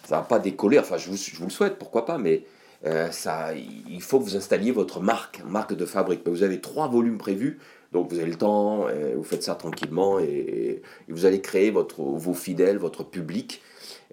ça 0.07 0.15
va 0.15 0.21
pas 0.21 0.39
décoller. 0.39 0.79
Enfin, 0.79 0.95
je 0.95 1.09
vous, 1.09 1.17
je 1.17 1.35
vous 1.35 1.45
le 1.45 1.51
souhaite, 1.51 1.77
pourquoi 1.77 2.05
pas, 2.05 2.17
mais 2.17 2.43
euh, 2.85 3.11
ça, 3.11 3.49
il 3.53 4.01
faut 4.01 4.19
que 4.19 4.23
vous 4.23 4.37
installiez 4.37 4.71
votre 4.71 5.01
marque, 5.01 5.41
marque 5.45 5.73
de 5.73 5.85
fabrique. 5.85 6.21
Vous 6.25 6.43
avez 6.43 6.61
trois 6.61 6.87
volumes 6.87 7.17
prévus. 7.17 7.59
Donc 7.91 8.09
vous 8.09 8.19
avez 8.19 8.29
le 8.29 8.37
temps, 8.37 8.87
euh, 8.87 9.15
vous 9.17 9.23
faites 9.23 9.43
ça 9.43 9.55
tranquillement 9.55 10.19
et, 10.19 10.81
vous 11.09 11.25
allez 11.25 11.41
créer 11.41 11.71
votre, 11.71 12.01
vos 12.01 12.33
fidèles, 12.33 12.77
votre 12.77 13.03
public 13.03 13.61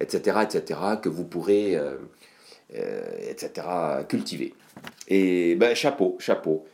etc., 0.00 0.38
etc., 0.42 0.80
que 1.00 1.08
vous 1.08 1.24
pourrez, 1.24 1.76
euh, 1.76 1.96
etc., 3.28 3.66
cultiver. 4.08 4.52
Et 5.06 5.54
ben, 5.54 5.76
chapeau, 5.76 6.16
chapeau. 6.18 6.66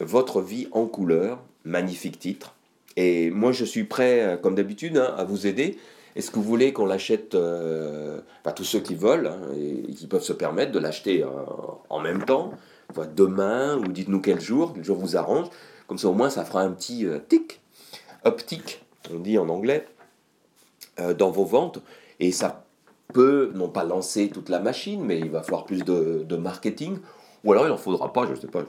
Votre 0.00 0.40
vie 0.40 0.68
en 0.72 0.86
couleur, 0.86 1.42
magnifique 1.64 2.18
titre. 2.18 2.54
Et 2.96 3.30
moi, 3.30 3.52
je 3.52 3.66
suis 3.66 3.84
prêt, 3.84 4.38
comme 4.42 4.54
d'habitude, 4.54 4.96
hein, 4.96 5.14
à 5.18 5.24
vous 5.24 5.46
aider. 5.46 5.76
Est-ce 6.18 6.30
que 6.30 6.36
vous 6.36 6.42
voulez 6.42 6.74
qu'on 6.74 6.84
l'achète, 6.84 7.34
pas 8.42 8.52
tous 8.52 8.64
ceux 8.64 8.80
qui 8.80 8.94
veulent 8.94 9.28
hein, 9.28 9.40
et, 9.56 9.94
qui 9.94 10.06
peuvent 10.06 10.22
se 10.22 10.34
permettre 10.34 10.72
de 10.72 10.78
l'acheter 10.78 11.24
en 11.88 12.00
même 12.00 12.24
temps, 12.24 12.52
demain, 13.14 13.78
ou 13.78 13.88
dites-nous 13.88 14.20
quel 14.20 14.40
jour, 14.40 14.72
quel 14.74 14.84
jour 14.84 14.98
vous 14.98 15.16
arrange. 15.16 15.46
Comme 15.86 15.96
ça, 15.96 16.08
au 16.08 16.14
moins, 16.14 16.28
ça 16.28 16.44
fera 16.44 16.62
un 16.62 16.72
petit 16.72 17.06
tic, 17.28 17.60
optique, 18.24 18.84
on 19.14 19.20
dit 19.20 19.38
en 19.38 19.48
anglais. 19.48 19.86
Euh, 21.00 21.14
dans 21.14 21.30
vos 21.30 21.44
ventes 21.44 21.80
et 22.18 22.32
ça 22.32 22.64
peut 23.14 23.52
non 23.54 23.68
pas 23.68 23.84
lancer 23.84 24.30
toute 24.30 24.48
la 24.48 24.58
machine, 24.58 25.04
mais 25.04 25.20
il 25.20 25.30
va 25.30 25.42
falloir 25.42 25.64
plus 25.64 25.84
de, 25.84 26.36
marketing. 26.36 26.98
Ou 27.44 27.52
alors 27.52 27.66
il 27.66 27.68
n'en 27.68 27.76
faudra 27.76 28.12
pas, 28.12 28.26
je 28.26 28.32
ne 28.32 28.36
sais 28.36 28.48
pas, 28.48 28.64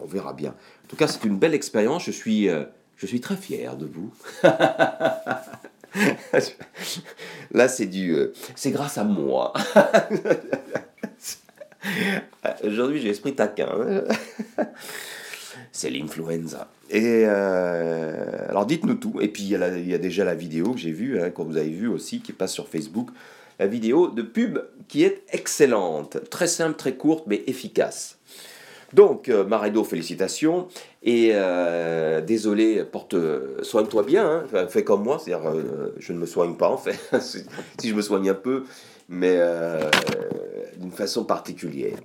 on 0.00 0.06
verra 0.06 0.32
bien. 0.32 0.50
En 0.50 0.88
tout 0.88 0.96
cas, 0.96 1.06
c'est 1.06 1.24
une 1.24 1.38
belle 1.38 1.54
expérience, 1.54 2.04
je 2.04 2.10
suis, 2.10 2.48
euh, 2.48 2.64
je 2.96 3.06
suis 3.06 3.20
très 3.20 3.36
fier 3.36 3.76
de 3.76 3.86
vous. 3.86 4.12
Là, 7.52 7.68
c'est 7.68 7.86
du... 7.86 8.14
Euh, 8.14 8.32
c'est 8.54 8.70
grâce 8.70 8.98
à 8.98 9.04
moi. 9.04 9.52
Aujourd'hui, 12.64 13.00
j'ai 13.00 13.10
esprit 13.10 13.34
taquin. 13.34 13.68
c'est 15.72 15.90
l'influenza. 15.90 16.68
Et 16.90 17.24
euh, 17.26 18.48
alors 18.48 18.66
dites-nous 18.66 18.94
tout. 18.94 19.20
Et 19.20 19.28
puis 19.28 19.44
il 19.44 19.50
y, 19.50 19.94
a 19.94 19.98
déjà 19.98 20.24
la 20.24 20.34
vidéo 20.34 20.72
que 20.72 20.78
j'ai 20.78 20.92
vue, 20.92 21.20
hein, 21.20 21.30
que 21.30 21.42
vous 21.42 21.56
avez 21.56 21.70
vue 21.70 21.88
aussi, 21.88 22.20
qui 22.20 22.32
passe 22.32 22.52
sur 22.52 22.68
Facebook. 22.68 23.10
La 23.58 23.66
vidéo 23.66 24.08
de 24.08 24.22
pub 24.22 24.58
qui 24.86 25.04
est 25.04 25.22
excellente. 25.32 26.18
Très 26.30 26.46
simple, 26.46 26.76
très 26.76 26.94
courte, 26.94 27.24
mais 27.26 27.42
efficace. 27.46 28.17
Donc, 28.92 29.28
euh, 29.28 29.44
Maredo, 29.44 29.84
félicitations. 29.84 30.68
Et 31.02 31.30
euh, 31.34 32.20
désolé, 32.20 32.84
porte, 32.84 33.14
soigne-toi 33.62 34.02
bien, 34.02 34.44
hein. 34.52 34.66
fais 34.68 34.84
comme 34.84 35.02
moi, 35.02 35.18
c'est-à-dire 35.18 35.52
je 35.98 36.12
ne 36.12 36.18
me 36.18 36.26
soigne 36.26 36.54
pas 36.54 36.68
en 36.68 36.76
fait, 36.76 36.98
si 37.20 37.88
je 37.88 37.94
me 37.94 38.02
soigne 38.02 38.30
un 38.30 38.34
peu, 38.34 38.64
mais 39.08 39.38
d'une 40.78 40.90
façon 40.90 41.24
particulière. 41.24 41.98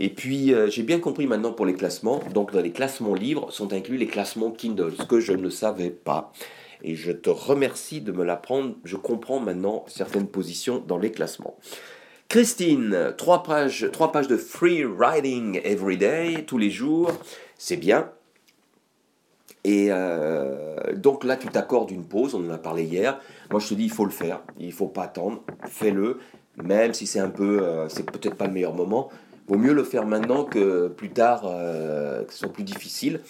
Et 0.00 0.10
puis, 0.10 0.54
euh, 0.54 0.70
j'ai 0.70 0.84
bien 0.84 1.00
compris 1.00 1.26
maintenant 1.26 1.52
pour 1.52 1.66
les 1.66 1.74
classements. 1.74 2.22
Donc, 2.32 2.52
dans 2.52 2.60
les 2.60 2.70
classements 2.70 3.14
livres 3.14 3.50
sont 3.50 3.72
inclus 3.72 3.96
les 3.96 4.06
classements 4.06 4.52
Kindle, 4.52 4.92
ce 4.96 5.04
que 5.04 5.18
je 5.18 5.32
ne 5.32 5.50
savais 5.50 5.90
pas. 5.90 6.32
Et 6.82 6.94
je 6.94 7.10
te 7.10 7.30
remercie 7.30 8.00
de 8.00 8.12
me 8.12 8.24
l'apprendre. 8.24 8.76
Je 8.84 8.96
comprends 8.96 9.40
maintenant 9.40 9.84
certaines 9.88 10.28
positions 10.28 10.82
dans 10.86 10.98
les 10.98 11.10
classements. 11.10 11.56
Christine, 12.28 13.14
trois 13.16 13.42
pages, 13.42 13.88
trois 13.92 14.12
pages 14.12 14.28
de 14.28 14.36
free 14.36 14.84
writing 14.84 15.60
every 15.64 15.96
day, 15.96 16.44
tous 16.46 16.58
les 16.58 16.70
jours. 16.70 17.10
C'est 17.56 17.76
bien. 17.76 18.10
Et 19.64 19.88
euh, 19.90 20.94
donc 20.94 21.24
là, 21.24 21.36
tu 21.36 21.48
t'accordes 21.48 21.90
une 21.90 22.04
pause, 22.04 22.34
on 22.34 22.46
en 22.46 22.50
a 22.50 22.58
parlé 22.58 22.84
hier. 22.84 23.18
Moi, 23.50 23.60
je 23.60 23.68
te 23.68 23.74
dis, 23.74 23.84
il 23.84 23.90
faut 23.90 24.04
le 24.04 24.10
faire, 24.10 24.40
il 24.58 24.72
faut 24.72 24.86
pas 24.86 25.04
attendre, 25.04 25.42
fais-le, 25.68 26.20
même 26.62 26.94
si 26.94 27.06
c'est 27.06 27.18
un 27.18 27.30
peu, 27.30 27.62
euh, 27.62 27.88
c'est 27.88 28.08
peut-être 28.08 28.36
pas 28.36 28.46
le 28.46 28.52
meilleur 28.52 28.74
moment, 28.74 29.10
Vaut 29.48 29.56
mieux 29.56 29.72
le 29.72 29.82
faire 29.82 30.06
maintenant 30.06 30.44
que 30.44 30.88
plus 30.88 31.08
tard, 31.08 31.44
euh, 31.46 32.22
que 32.24 32.32
ce 32.32 32.40
soit 32.40 32.52
plus 32.52 32.64
difficile. 32.64 33.20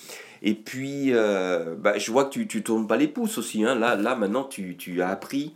Et 0.42 0.54
puis, 0.54 1.14
euh, 1.14 1.76
bah, 1.78 1.96
je 1.96 2.10
vois 2.10 2.24
que 2.24 2.40
tu 2.40 2.58
ne 2.58 2.62
tournes 2.62 2.88
pas 2.88 2.96
les 2.96 3.06
pouces 3.06 3.38
aussi. 3.38 3.64
Hein. 3.64 3.76
Là, 3.76 3.94
là, 3.94 4.16
maintenant, 4.16 4.42
tu, 4.42 4.76
tu, 4.76 5.00
as 5.00 5.08
appris 5.08 5.54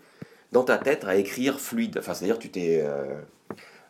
dans 0.53 0.63
ta 0.63 0.79
tête 0.79 1.05
à 1.05 1.17
écrire 1.17 1.59
fluide. 1.59 1.97
Enfin, 1.99 2.15
c'est-à-dire 2.15 2.39
tu 2.39 2.51
t'es, 2.51 2.83
euh, 2.85 3.15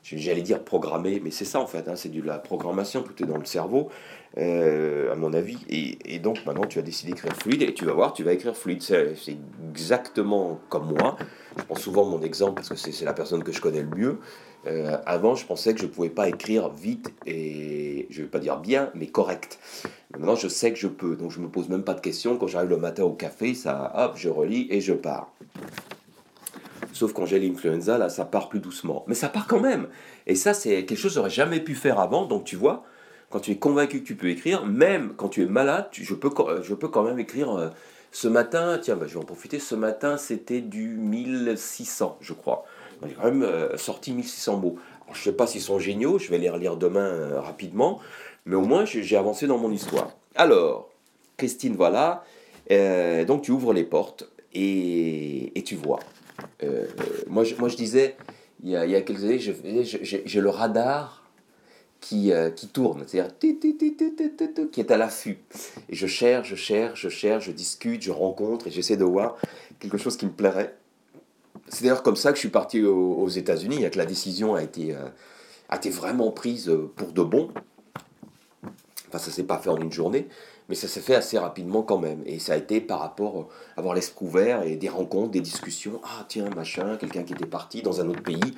j'allais 0.03 0.43
dire 0.43 0.65
programmé, 0.65 1.21
mais 1.23 1.31
c'est 1.31 1.45
ça 1.45 1.61
en 1.61 1.67
fait. 1.67 1.89
Hein. 1.89 1.97
c'est 1.97 2.09
de 2.09 2.23
la 2.23 2.39
programmation, 2.39 3.03
tout 3.03 3.21
est 3.23 3.27
dans 3.27 3.39
le 3.39 3.45
cerveau, 3.45 3.91
à 4.37 5.15
mon 5.17 5.33
avis. 5.33 5.59
Et, 5.69 6.19
donc, 6.19 6.47
maintenant, 6.47 6.67
tu 6.67 6.79
as 6.79 6.83
décidé 6.83 7.13
d'écrire 7.13 7.35
fluide 7.37 7.63
et 7.63 7.75
tu 7.75 7.85
vas 7.85 7.93
voir, 7.93 8.13
tu 8.13 8.23
vas 8.25 8.33
écrire 8.33 8.57
fluide. 8.57 8.83
C'est, 8.83 9.37
exactement 9.71 10.61
comme 10.69 10.95
moi. 10.99 11.17
Je 11.57 11.65
prends 11.65 11.77
souvent 11.77 12.05
mon 12.05 12.21
exemple 12.23 12.55
parce 12.57 12.69
que 12.69 12.77
c'est 12.77 13.05
la 13.05 13.13
personne 13.13 13.43
que 13.43 13.53
je 13.53 13.61
connais 13.61 13.83
le 13.83 13.97
mieux. 13.97 14.19
Euh, 14.67 14.97
avant, 15.07 15.35
je 15.35 15.45
pensais 15.45 15.75
que 15.75 15.81
je 15.81 15.87
ne 15.87 15.91
pouvais 15.91 16.11
pas 16.11 16.29
écrire 16.29 16.69
vite 16.71 17.13
et, 17.27 18.07
je 18.11 18.21
ne 18.21 18.25
vais 18.25 18.31
pas 18.31 18.39
dire 18.39 18.59
bien, 18.59 18.91
mais 18.95 19.07
correct. 19.07 19.59
Maintenant, 20.13 20.37
je 20.37 20.49
sais 20.49 20.73
que 20.73 20.79
je 20.79 20.89
peux, 20.89 21.17
donc 21.17 21.31
je 21.31 21.41
ne 21.41 21.45
me 21.45 21.51
pose 21.51 21.69
même 21.69 21.83
pas 21.83 21.95
de 21.95 22.01
questions. 22.01 22.37
Quand 22.37 22.47
j'arrive 22.47 22.71
le 22.71 22.77
matin 22.77 23.03
au 23.05 23.13
café, 23.13 23.55
ça, 23.55 23.93
hop, 23.97 24.13
je 24.17 24.29
relis 24.29 24.69
et 24.71 24.81
je 24.81 24.93
pars. 24.93 25.33
Sauf 26.93 27.13
quand 27.13 27.27
j'ai 27.27 27.39
l'influenza, 27.39 27.99
là, 27.99 28.09
ça 28.09 28.25
part 28.25 28.49
plus 28.49 28.61
doucement. 28.61 29.05
Mais 29.07 29.15
ça 29.15 29.29
part 29.29 29.47
quand 29.47 29.61
même. 29.61 29.89
Et 30.27 30.35
ça, 30.35 30.55
c'est 30.55 30.85
quelque 30.85 30.99
chose 30.99 31.13
que 31.13 31.17
j'aurais 31.17 31.31
jamais 31.31 31.61
pu 31.61 31.75
faire 31.75 31.99
avant. 31.99 32.27
Donc, 32.27 32.45
tu 32.45 32.57
vois, 32.57 32.85
quand 33.31 33.41
tu 33.41 33.51
es 33.51 33.57
convaincu 33.57 34.01
que 34.03 34.07
tu 34.07 34.15
peux 34.15 34.29
écrire, 34.29 34.67
même 34.67 35.15
quand 35.17 35.29
tu 35.29 35.43
es 35.43 35.47
malade, 35.47 35.89
je, 35.93 36.15
peux, 36.15 36.31
je 36.63 36.75
peux 36.75 36.89
quand 36.89 37.03
même 37.03 37.19
écrire. 37.19 37.53
Euh, 37.55 37.69
ce 38.15 38.29
matin, 38.29 38.79
tiens, 38.81 38.97
bah, 38.97 39.07
je 39.09 39.15
vais 39.15 39.21
en 39.21 39.25
profiter. 39.25 39.59
Ce 39.59 39.75
matin, 39.75 40.19
c'était 40.19 40.61
du 40.61 40.89
1600, 40.89 42.19
je 42.21 42.35
crois. 42.35 42.67
J'ai 43.07 43.15
quand 43.15 43.25
même 43.25 43.43
euh, 43.43 43.77
sorti 43.77 44.13
1600 44.13 44.59
mots. 44.59 44.79
je 45.13 45.19
ne 45.19 45.25
sais 45.25 45.33
pas 45.33 45.47
s'ils 45.47 45.63
sont 45.63 45.79
géniaux, 45.79 46.19
je 46.19 46.31
vais 46.31 46.39
les 46.39 46.51
relire 46.51 46.77
demain 46.77 47.01
euh, 47.01 47.41
rapidement, 47.41 48.01
mais 48.47 48.55
au 48.55 48.63
moins 48.63 48.85
j'ai 48.85 49.17
avancé 49.17 49.47
dans 49.47 49.59
mon 49.59 49.73
histoire. 49.73 50.11
Alors, 50.35 50.91
Christine, 51.37 51.75
voilà. 51.75 52.25
Euh, 52.71 53.25
donc 53.25 53.43
tu 53.43 53.51
ouvres 53.51 53.73
les 53.73 53.85
portes 53.85 54.29
et, 54.53 55.59
et 55.59 55.63
tu 55.63 55.75
vois. 55.75 55.99
Moi, 57.29 57.45
je, 57.45 57.55
moi, 57.57 57.69
je 57.69 57.77
disais, 57.77 58.17
il 58.63 58.71
y 58.71 58.77
a, 58.77 58.85
il 58.87 58.93
y 58.93 58.97
a 58.97 59.03
quelques 59.03 59.25
années, 59.25 59.39
j'ai 59.39 60.41
le 60.41 60.49
radar 60.49 61.25
qui, 62.01 62.33
qui 62.57 62.69
tourne, 62.69 63.05
c'est-à-dire 63.07 63.33
qui 64.71 64.81
est 64.81 64.91
à 64.91 64.97
l'affût. 64.97 65.39
Et 65.89 65.95
je 65.95 66.07
cherche, 66.07 66.51
je 66.51 66.57
cherche, 66.57 67.03
je 67.03 67.09
cherche, 67.09 67.47
je 67.47 67.53
discute, 67.53 68.03
je 68.03 68.11
rencontre 68.11 68.67
et 68.67 68.71
j'essaie 68.71 68.97
de 68.97 69.05
voir 69.05 69.37
quelque 69.79 69.99
chose 69.99 70.17
qui 70.17 70.27
me 70.27 70.33
plairait. 70.33 70.77
C'est 71.69 71.85
d'ailleurs 71.85 72.03
comme 72.03 72.17
ça 72.17 72.31
que 72.31 72.37
je 72.37 72.41
suis 72.41 72.51
parti 72.51 72.83
aux, 72.83 73.29
États-Unis, 73.29 73.89
que 73.91 73.99
la 73.99 74.07
décision 74.07 74.55
a 74.55 74.63
été, 74.63 74.95
euh, 74.95 75.09
a 75.69 75.77
été 75.77 75.91
vraiment 75.91 76.31
prise 76.31 76.69
euh, 76.69 76.91
pour 76.97 77.13
de 77.13 77.23
bon. 77.23 77.51
Enfin, 79.09 79.19
ça 79.19 79.31
s'est 79.31 79.45
pas 79.45 79.59
fait 79.59 79.71
en 79.71 79.77
une 79.77 79.93
journée, 79.93 80.27
mais 80.69 80.75
ça 80.75 80.89
s'est 80.89 81.01
fait 81.01 81.15
assez 81.15 81.39
rapidement 81.39 81.83
quand 81.83 81.99
même. 81.99 82.23
Et 82.27 82.39
ça 82.39 82.55
a 82.55 82.57
été 82.57 82.81
par 82.81 83.01
rapport 83.01 83.49
à 83.77 83.81
avoir 83.81 83.95
l'esprit 83.95 84.27
ouvert 84.27 84.63
et 84.63 84.77
des 84.77 84.89
rencontres, 84.89 85.31
des 85.33 85.41
discussions. 85.41 86.01
Ah, 86.05 86.25
tiens, 86.29 86.49
machin, 86.55 86.97
quelqu'un 86.97 87.23
qui 87.23 87.33
était 87.33 87.47
parti 87.47 87.83
dans 87.83 88.01
un 88.01 88.09
autre 88.09 88.23
pays. 88.23 88.55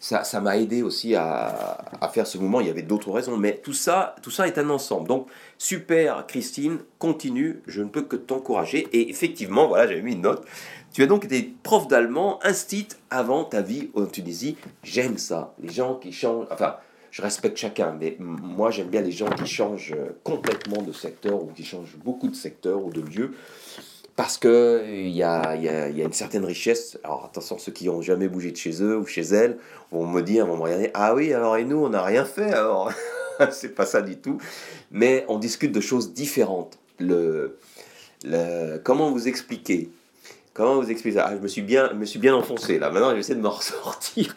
Ça, 0.00 0.22
ça 0.22 0.40
m'a 0.40 0.58
aidé 0.58 0.82
aussi 0.82 1.14
à, 1.14 1.78
à, 2.00 2.08
faire 2.08 2.26
ce 2.26 2.36
mouvement. 2.36 2.60
Il 2.60 2.66
y 2.66 2.70
avait 2.70 2.82
d'autres 2.82 3.10
raisons, 3.10 3.38
mais 3.38 3.56
tout 3.62 3.72
ça, 3.72 4.16
tout 4.20 4.30
ça 4.30 4.46
est 4.46 4.58
un 4.58 4.68
ensemble. 4.68 5.08
Donc, 5.08 5.28
super, 5.56 6.26
Christine, 6.26 6.80
continue. 6.98 7.62
Je 7.66 7.80
ne 7.80 7.88
peux 7.88 8.02
que 8.02 8.16
t'encourager. 8.16 8.86
Et 8.92 9.08
effectivement, 9.08 9.66
voilà, 9.66 9.86
j'avais 9.86 10.02
mis 10.02 10.12
une 10.12 10.20
note. 10.20 10.44
Tu 10.92 11.02
as 11.02 11.06
donc 11.06 11.24
été 11.24 11.54
prof 11.62 11.88
d'allemand, 11.88 12.38
instit 12.42 12.88
avant 13.10 13.44
ta 13.44 13.62
vie 13.62 13.90
en 13.94 14.06
Tunisie. 14.06 14.56
J'aime 14.82 15.16
ça. 15.16 15.54
Les 15.58 15.72
gens 15.72 15.94
qui 15.94 16.12
changent. 16.12 16.46
Enfin, 16.52 16.76
je 17.14 17.22
respecte 17.22 17.56
chacun, 17.56 17.96
mais 18.00 18.16
moi 18.18 18.72
j'aime 18.72 18.88
bien 18.88 19.00
les 19.00 19.12
gens 19.12 19.30
qui 19.30 19.46
changent 19.46 19.94
complètement 20.24 20.82
de 20.82 20.90
secteur 20.90 21.40
ou 21.40 21.46
qui 21.46 21.64
changent 21.64 21.96
beaucoup 22.04 22.26
de 22.26 22.34
secteur 22.34 22.84
ou 22.84 22.90
de 22.90 23.00
lieu. 23.00 23.30
Parce 24.16 24.36
qu'il 24.36 25.10
y 25.10 25.22
a, 25.22 25.54
y, 25.54 25.68
a, 25.68 25.88
y 25.90 26.02
a 26.02 26.04
une 26.04 26.12
certaine 26.12 26.44
richesse. 26.44 26.98
Alors 27.04 27.26
attention, 27.26 27.56
ceux 27.56 27.70
qui 27.70 27.86
n'ont 27.86 28.02
jamais 28.02 28.26
bougé 28.26 28.50
de 28.50 28.56
chez 28.56 28.82
eux 28.82 28.98
ou 28.98 29.06
chez 29.06 29.20
elles 29.22 29.58
vont 29.92 30.08
me 30.08 30.22
dire, 30.22 30.44
vont 30.44 30.56
me 30.56 30.62
regarder 30.62 30.90
Ah 30.92 31.14
oui, 31.14 31.32
alors 31.32 31.56
et 31.56 31.64
nous, 31.64 31.76
on 31.76 31.90
n'a 31.90 32.02
rien 32.02 32.24
fait 32.24 32.52
alors 32.52 32.92
C'est 33.52 33.76
pas 33.76 33.86
ça 33.86 34.02
du 34.02 34.16
tout. 34.16 34.38
Mais 34.90 35.24
on 35.28 35.38
discute 35.38 35.70
de 35.70 35.80
choses 35.80 36.14
différentes. 36.14 36.78
Le, 36.98 37.58
le, 38.24 38.78
comment 38.78 39.12
vous 39.12 39.28
expliquer 39.28 39.88
Comment 40.52 40.80
vous 40.80 40.90
expliquer 40.90 41.18
ça? 41.18 41.26
Ah, 41.28 41.36
Je 41.36 41.40
me 41.40 41.48
suis 41.48 41.62
bien, 41.62 41.92
me 41.92 42.06
suis 42.06 42.18
bien 42.18 42.34
enfoncé 42.34 42.80
là. 42.80 42.90
Maintenant, 42.90 43.14
j'essaie 43.14 43.36
de 43.36 43.40
me 43.40 43.46
ressortir. 43.60 44.34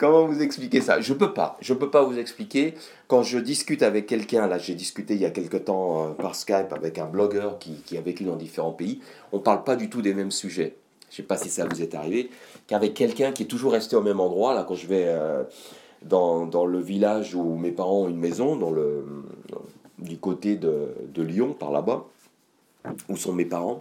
Comment 0.00 0.24
vous 0.24 0.40
expliquer 0.40 0.80
ça? 0.80 1.02
Je 1.02 1.12
peux 1.12 1.34
pas. 1.34 1.58
Je 1.60 1.74
peux 1.74 1.90
pas 1.90 2.02
vous 2.02 2.18
expliquer. 2.18 2.72
Quand 3.06 3.22
je 3.22 3.38
discute 3.38 3.82
avec 3.82 4.06
quelqu'un, 4.06 4.46
là, 4.46 4.56
j'ai 4.56 4.74
discuté 4.74 5.12
il 5.12 5.20
y 5.20 5.26
a 5.26 5.30
quelque 5.30 5.58
temps 5.58 6.04
euh, 6.04 6.10
par 6.12 6.36
Skype 6.36 6.72
avec 6.72 6.98
un 6.98 7.04
blogueur 7.04 7.58
qui, 7.58 7.72
qui, 7.84 7.98
a 7.98 8.00
vécu 8.00 8.24
dans 8.24 8.36
différents 8.36 8.72
pays. 8.72 9.00
On 9.30 9.40
parle 9.40 9.62
pas 9.62 9.76
du 9.76 9.90
tout 9.90 10.00
des 10.00 10.14
mêmes 10.14 10.30
sujets. 10.30 10.74
je 11.10 11.16
sais 11.16 11.22
pas 11.22 11.36
si 11.36 11.50
ça 11.50 11.66
vous 11.66 11.82
est 11.82 11.94
arrivé, 11.94 12.30
qu'avec 12.66 12.94
quelqu'un 12.94 13.32
qui 13.32 13.42
est 13.42 13.46
toujours 13.46 13.72
resté 13.72 13.94
au 13.94 14.00
même 14.00 14.20
endroit, 14.20 14.54
là, 14.54 14.64
quand 14.66 14.74
je 14.74 14.86
vais 14.86 15.04
euh, 15.06 15.42
dans, 16.00 16.46
dans, 16.46 16.64
le 16.64 16.80
village 16.80 17.34
où 17.34 17.56
mes 17.56 17.70
parents 17.70 18.04
ont 18.04 18.08
une 18.08 18.16
maison, 18.16 18.56
dans 18.56 18.70
le, 18.70 19.04
du 19.98 20.16
côté 20.16 20.56
de, 20.56 20.94
de 21.12 21.22
Lyon, 21.22 21.52
par 21.52 21.72
là-bas, 21.72 22.06
où 23.10 23.18
sont 23.18 23.34
mes 23.34 23.44
parents. 23.44 23.78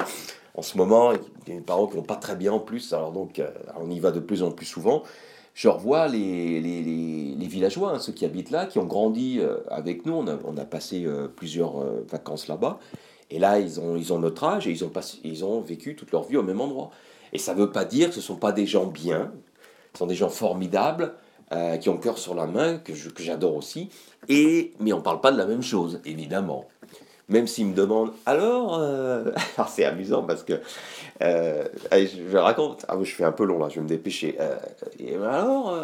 En 0.53 0.63
ce 0.63 0.77
moment, 0.77 1.13
il 1.13 1.53
y 1.53 1.55
a 1.55 1.59
des 1.59 1.65
parents 1.65 1.87
qui 1.87 1.95
vont 1.95 2.03
pas 2.03 2.17
très 2.17 2.35
bien 2.35 2.51
en 2.51 2.59
plus, 2.59 2.91
alors 2.91 3.13
donc 3.13 3.39
euh, 3.39 3.49
on 3.79 3.89
y 3.89 4.01
va 4.01 4.11
de 4.11 4.19
plus 4.19 4.43
en 4.43 4.51
plus 4.51 4.65
souvent. 4.65 5.03
Je 5.53 5.67
revois 5.67 6.07
les, 6.07 6.61
les, 6.61 6.81
les, 6.81 7.47
villageois, 7.47 7.91
hein, 7.91 7.99
ceux 7.99 8.13
qui 8.13 8.25
habitent 8.25 8.51
là, 8.51 8.65
qui 8.65 8.79
ont 8.79 8.85
grandi 8.85 9.39
euh, 9.39 9.57
avec 9.69 10.05
nous. 10.05 10.13
On 10.13 10.27
a, 10.27 10.37
on 10.45 10.57
a 10.57 10.65
passé 10.65 11.05
plusieurs 11.35 11.83
vacances 12.07 12.47
là-bas. 12.47 12.79
Et 13.29 13.39
là, 13.39 13.59
ils 13.59 13.79
ont, 13.79 13.95
ils 13.95 14.11
ont 14.13 14.19
notre 14.19 14.43
âge 14.43 14.67
et 14.67 14.71
ils 14.71 14.83
ont, 14.83 14.89
passé, 14.89 15.19
ils 15.23 15.45
ont 15.45 15.61
vécu 15.61 15.95
toute 15.95 16.11
leur 16.11 16.23
vie 16.23 16.37
au 16.37 16.43
même 16.43 16.61
endroit. 16.61 16.91
Et 17.33 17.37
ça 17.37 17.53
ne 17.53 17.59
veut 17.59 17.71
pas 17.71 17.85
dire 17.85 18.07
que 18.07 18.15
ce 18.15 18.19
ne 18.19 18.23
sont 18.23 18.35
pas 18.37 18.51
des 18.51 18.65
gens 18.65 18.85
bien, 18.85 19.31
ce 19.93 19.99
sont 19.99 20.07
des 20.07 20.15
gens 20.15 20.29
formidables, 20.29 21.13
euh, 21.51 21.77
qui 21.77 21.89
ont 21.89 21.97
cœur 21.97 22.19
sur 22.19 22.35
la 22.35 22.45
main, 22.45 22.77
que, 22.77 22.91
que 22.91 23.23
j'adore 23.23 23.55
aussi. 23.55 23.89
Et, 24.27 24.73
mais 24.79 24.93
on 24.93 24.97
ne 24.97 25.01
parle 25.01 25.19
pas 25.19 25.31
de 25.31 25.37
la 25.37 25.47
même 25.47 25.63
chose, 25.63 25.99
évidemment. 26.05 26.67
Même 27.29 27.47
s'ils 27.47 27.67
me 27.67 27.75
demandent, 27.75 28.11
alors, 28.25 28.79
euh, 28.79 29.31
alors 29.57 29.69
c'est 29.69 29.85
amusant 29.85 30.23
parce 30.23 30.43
que 30.43 30.53
euh, 31.21 31.63
je, 31.91 32.37
raconte, 32.37 32.85
ah, 32.87 32.97
je 33.01 33.13
fais 33.13 33.23
un 33.23 33.31
peu 33.31 33.45
long 33.45 33.59
là, 33.59 33.69
je 33.69 33.75
vais 33.75 33.81
me 33.81 33.87
dépêcher. 33.87 34.37
et 34.99 35.15
alors, 35.15 35.75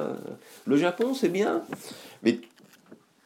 le 0.66 0.78
Japon, 0.78 1.14
c'est 1.14 1.30
bien? 1.30 1.62
Mais 2.24 2.40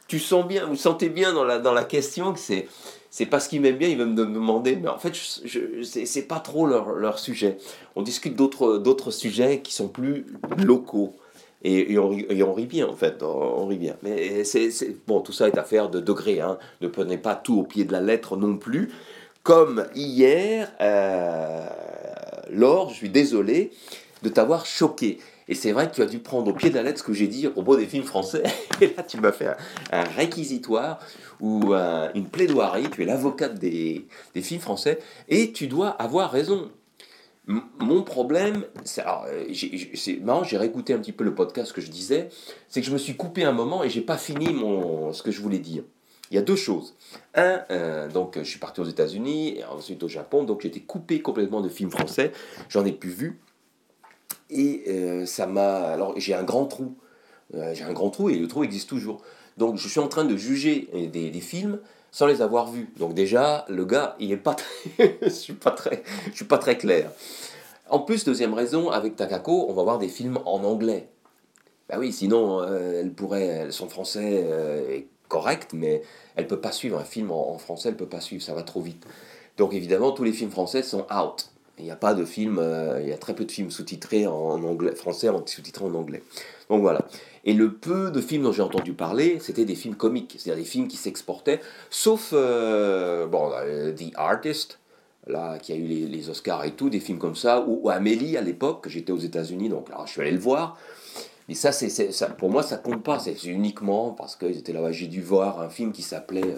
tu 0.08 0.20
sens 0.20 0.46
bien, 0.46 0.66
vous 0.66 0.76
sentez 0.76 1.10
bien 1.10 1.34
dans 1.34 1.44
la, 1.44 1.60
dans 1.60 1.74
la 1.74 1.84
question 1.84 2.34
que 2.34 2.40
c'est 2.40 2.68
c'est 3.12 3.26
parce 3.26 3.48
qu'ils 3.48 3.62
m'aiment 3.62 3.78
bien, 3.78 3.88
ils 3.88 3.98
veulent 3.98 4.10
me 4.10 4.16
demander, 4.16 4.76
mais 4.76 4.88
en 4.88 5.00
fait, 5.00 5.16
je, 5.44 5.82
c'est 5.84 6.22
pas 6.24 6.40
trop 6.40 6.68
leur, 6.68 6.92
leur, 6.92 7.18
sujet. 7.18 7.58
On 7.96 8.04
discute 8.04 8.36
d'autres 8.36 9.12
sujets 9.12 9.62
qui 9.62 9.74
sont 9.74 9.88
plus 9.88 10.28
locaux. 10.58 11.16
Et, 11.64 11.98
on, 11.98 12.54
rit 12.54 12.66
bien, 12.66 12.88
en 12.88 12.96
fait, 12.96 13.22
on, 13.22 13.68
rit 13.68 13.78
bien. 13.78 13.96
Mais 14.02 14.44
c'est 14.46 14.72
bon, 15.06 15.20
tout 15.20 15.34
ça 15.34 15.48
est 15.48 15.58
affaire 15.58 15.90
de 15.90 16.00
degrés. 16.00 16.40
Hein. 16.40 16.58
Ne 16.82 16.88
prenez 16.88 17.18
pas 17.18 17.36
tout 17.36 17.60
au 17.60 17.64
pied 17.64 17.84
de 17.84 17.92
la 17.92 18.02
lettre 18.02 18.38
non 18.38 18.58
plus. 18.58 18.92
Comme 19.44 19.86
hier, 19.94 20.72
euh, 20.80 21.66
Laure, 22.50 22.90
je 22.90 22.96
suis 22.96 23.10
désolé 23.10 23.72
de 24.24 24.30
t'avoir 24.30 24.66
choqué. 24.66 25.20
Et 25.50 25.56
c'est 25.56 25.72
vrai 25.72 25.90
que 25.90 25.96
tu 25.96 26.02
as 26.02 26.06
dû 26.06 26.20
prendre 26.20 26.52
au 26.52 26.54
pied 26.54 26.70
de 26.70 26.76
la 26.76 26.84
lettre 26.84 27.00
ce 27.00 27.04
que 27.04 27.14
j'ai 27.14 27.28
dit 27.28 27.48
à 27.48 27.50
propos 27.50 27.76
des 27.76 27.88
films 27.88 28.04
français. 28.04 28.44
Et 28.82 28.94
là, 28.96 29.04
tu 29.04 29.20
m'as 29.20 29.32
fait 29.32 29.48
un, 29.92 30.04
réquisitoire 30.04 31.00
ou 31.42 31.74
une 32.14 32.28
plaidoirie. 32.28 32.90
Tu 32.90 33.04
es 33.04 33.06
l'avocate 33.06 33.56
des, 33.56 34.06
des 34.36 34.42
films 34.42 34.62
français 34.62 35.00
et 35.28 35.52
tu 35.52 35.68
dois 35.68 35.90
avoir 35.90 36.32
raison. 36.32 36.70
Mon 37.80 38.04
problème, 38.04 38.66
c'est 38.84 39.04
marrant, 40.22 40.44
j'ai 40.44 40.58
réécouté 40.58 40.94
un 40.94 41.00
petit 41.00 41.12
peu 41.12 41.24
le 41.24 41.34
podcast 41.34 41.74
que 41.74 41.82
je 41.82 41.90
disais, 41.90 42.30
c'est 42.68 42.82
que 42.82 42.88
je 42.88 42.94
me 42.94 42.98
suis 42.98 43.16
coupé 43.16 43.44
un 43.44 43.52
moment 43.52 43.84
et 43.84 43.90
j'ai 43.90 44.02
pas 44.02 44.18
fini 44.18 44.54
mon, 44.54 45.14
ce 45.14 45.24
que 45.24 45.32
je 45.32 45.42
voulais 45.42 45.58
dire. 45.58 45.84
Il 46.32 46.36
y 46.36 46.38
a 46.38 46.44
deux 46.44 46.56
choses. 46.56 46.96
Un, 47.34 47.64
euh, 47.72 48.08
donc 48.08 48.38
je 48.38 48.44
suis 48.44 48.60
parti 48.60 48.82
aux 48.82 48.86
États-Unis 48.86 49.58
et 49.58 49.66
ensuite 49.66 50.04
au 50.04 50.08
Japon, 50.08 50.44
donc 50.44 50.62
j'étais 50.62 50.80
coupé 50.80 51.22
complètement 51.22 51.62
de 51.62 51.70
films 51.70 51.90
français. 51.90 52.32
J'en 52.70 52.86
ai 52.86 52.92
plus 52.92 53.10
vu. 53.10 53.40
Et 54.52 54.84
euh, 54.88 55.26
ça 55.26 55.48
m'a. 55.48 55.78
Alors, 55.78 56.20
j'ai 56.20 56.36
un 56.36 56.44
grand 56.44 56.66
trou. 56.66 56.96
Euh, 57.56 57.74
j'ai 57.74 57.84
un 57.84 57.94
grand 57.94 58.12
trou 58.12 58.30
et 58.30 58.36
le 58.36 58.48
trou 58.48 58.64
existe 58.64 58.90
toujours. 58.90 59.22
Donc, 59.58 59.78
je 59.78 59.88
suis 59.88 60.00
en 60.00 60.08
train 60.08 60.24
de 60.24 60.38
juger 60.38 60.88
des 61.12 61.32
films 61.42 61.80
sans 62.12 62.28
les 62.28 62.42
avoir 62.42 62.72
vus. 62.72 62.90
Donc, 62.98 63.14
déjà, 63.14 63.66
le 63.70 63.86
gars, 63.86 64.16
il 64.20 64.32
est 64.32 64.38
pas 64.38 64.56
je 65.00 65.30
suis 65.30 65.54
pas 65.54 65.72
très, 65.72 66.04
je 66.32 66.36
suis 66.36 66.46
pas 66.46 66.58
très 66.58 66.78
clair. 66.78 67.12
En 67.90 68.00
plus, 68.00 68.24
deuxième 68.24 68.54
raison, 68.54 68.90
avec 68.90 69.16
Takako, 69.16 69.68
on 69.70 69.74
va 69.74 69.84
voir 69.84 69.98
des 69.98 70.10
films 70.10 70.40
en 70.46 70.64
anglais. 70.64 71.10
Bah 71.88 71.96
oui, 71.98 72.14
sinon, 72.14 72.62
euh, 72.62 73.02
elle 73.02 73.14
pourrait, 73.14 73.72
son 73.72 73.90
français 73.90 74.46
est 74.90 75.08
correct, 75.28 75.72
mais 75.74 76.04
elle 76.36 76.48
peut 76.48 76.60
pas 76.60 76.72
suivre 76.72 77.00
un 77.00 77.04
film 77.04 77.32
en, 77.32 77.54
en 77.54 77.58
français, 77.58 77.90
elle 77.90 77.98
peut 77.98 78.06
pas 78.06 78.22
suivre, 78.22 78.44
ça 78.44 78.54
va 78.54 78.62
trop 78.62 78.82
vite. 78.82 79.06
Donc 79.58 79.74
évidemment, 79.74 80.12
tous 80.12 80.24
les 80.24 80.32
films 80.32 80.52
français 80.52 80.84
sont 80.84 81.06
out. 81.12 81.49
Il 81.80 81.86
n'y 81.86 81.92
a 81.92 81.96
pas 81.96 82.14
de 82.14 82.26
film, 82.26 82.60
euh, 82.60 83.00
il 83.02 83.08
y 83.08 83.14
a 83.14 83.18
très 83.18 83.34
peu 83.34 83.46
de 83.46 83.52
films 83.52 83.72
sous-titrés 83.72 84.28
en 84.28 84.64
anglais, 84.64 84.94
français, 84.96 85.30
sous-titrés 85.46 85.86
en 85.86 85.96
anglais. 85.96 86.22
Donc 86.70 86.82
voilà. 86.82 87.06
Et 87.46 87.54
le 87.54 87.74
peu 87.74 88.12
de 88.12 88.22
films 88.22 88.44
dont 88.44 88.52
j'ai 88.52 88.62
entendu 88.62 88.94
parler, 88.94 89.40
c'était 89.40 89.66
des 89.66 89.76
films 89.76 89.96
comiques, 89.96 90.36
c'est-à-dire 90.38 90.62
des 90.62 90.70
films 90.70 90.88
qui 90.88 90.98
s'exportaient, 90.98 91.62
sauf 91.90 92.32
euh, 92.34 93.28
bon, 93.28 93.52
euh, 93.56 93.94
The 93.94 94.12
Artist, 94.16 94.80
là, 95.26 95.58
qui 95.58 95.72
a 95.72 95.76
eu 95.76 95.86
les, 95.86 96.30
Oscars 96.30 96.66
et 96.66 96.72
tout, 96.72 96.90
des 96.90 97.00
films 97.00 97.18
comme 97.18 97.36
ça, 97.36 97.66
ou, 97.66 97.90
Amélie 97.90 98.36
à 98.36 98.42
l'époque, 98.42 98.88
j'étais 98.90 99.12
aux 99.12 99.18
États-Unis, 99.18 99.70
donc 99.70 99.90
là, 99.90 100.02
je 100.06 100.12
suis 100.12 100.22
allé 100.22 100.32
le 100.32 100.40
voir. 100.40 100.78
Mais 101.48 101.56
ça, 101.56 101.72
c'est, 101.72 101.90
ça, 101.90 102.28
pour 102.28 102.50
moi, 102.50 102.62
ça 102.62 102.78
compte 102.78 103.04
pas, 103.04 103.20
c'est 103.20 103.44
uniquement 103.46 104.12
parce 104.12 104.36
qu'ils 104.36 104.58
étaient 104.58 104.74
là, 104.74 104.92
j'ai 104.92 105.08
dû 105.08 105.22
voir 105.22 105.62
un 105.62 105.70
film 105.70 105.92
qui 105.92 106.02
s'appelait. 106.02 106.56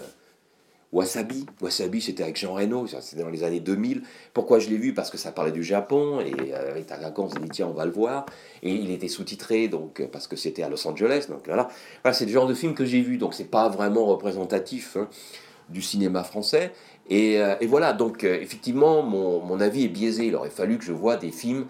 Wasabi. 0.92 1.46
Wasabi, 1.62 2.02
c'était 2.02 2.22
avec 2.22 2.36
Jean 2.36 2.52
Reno, 2.52 2.86
c'était 2.86 3.22
dans 3.22 3.30
les 3.30 3.44
années 3.44 3.60
2000. 3.60 4.02
Pourquoi 4.34 4.58
je 4.58 4.68
l'ai 4.68 4.76
vu? 4.76 4.92
Parce 4.92 5.10
que 5.10 5.16
ça 5.16 5.32
parlait 5.32 5.50
du 5.50 5.64
Japon, 5.64 6.20
et 6.20 6.34
euh, 6.52 6.70
avec 6.70 6.86
Takako, 6.86 7.22
on 7.22 7.28
s'est 7.30 7.40
dit, 7.40 7.48
tiens, 7.48 7.66
on 7.66 7.72
va 7.72 7.86
le 7.86 7.90
voir. 7.90 8.26
Et 8.62 8.74
il 8.74 8.90
était 8.90 9.08
sous-titré, 9.08 9.68
donc, 9.68 10.00
euh, 10.00 10.06
parce 10.10 10.26
que 10.26 10.36
c'était 10.36 10.62
à 10.62 10.68
Los 10.68 10.86
Angeles. 10.86 11.26
Donc 11.30 11.40
voilà, 11.46 11.68
voilà 12.02 12.14
c'est 12.14 12.26
le 12.26 12.30
genre 12.30 12.46
de 12.46 12.54
film 12.54 12.74
que 12.74 12.84
j'ai 12.84 13.00
vu, 13.00 13.16
donc 13.16 13.32
c'est 13.32 13.50
pas 13.50 13.70
vraiment 13.70 14.04
représentatif 14.04 14.96
hein, 14.96 15.08
du 15.70 15.80
cinéma 15.80 16.24
français. 16.24 16.72
Et, 17.08 17.40
euh, 17.40 17.56
et 17.60 17.66
voilà, 17.66 17.94
donc 17.94 18.24
effectivement, 18.24 19.02
mon, 19.02 19.40
mon, 19.40 19.60
avis 19.60 19.84
est 19.84 19.88
biaisé. 19.88 20.26
Il 20.26 20.36
aurait 20.36 20.50
fallu 20.50 20.76
que 20.76 20.84
je 20.84 20.92
voie 20.92 21.16
des 21.16 21.30
films. 21.30 21.66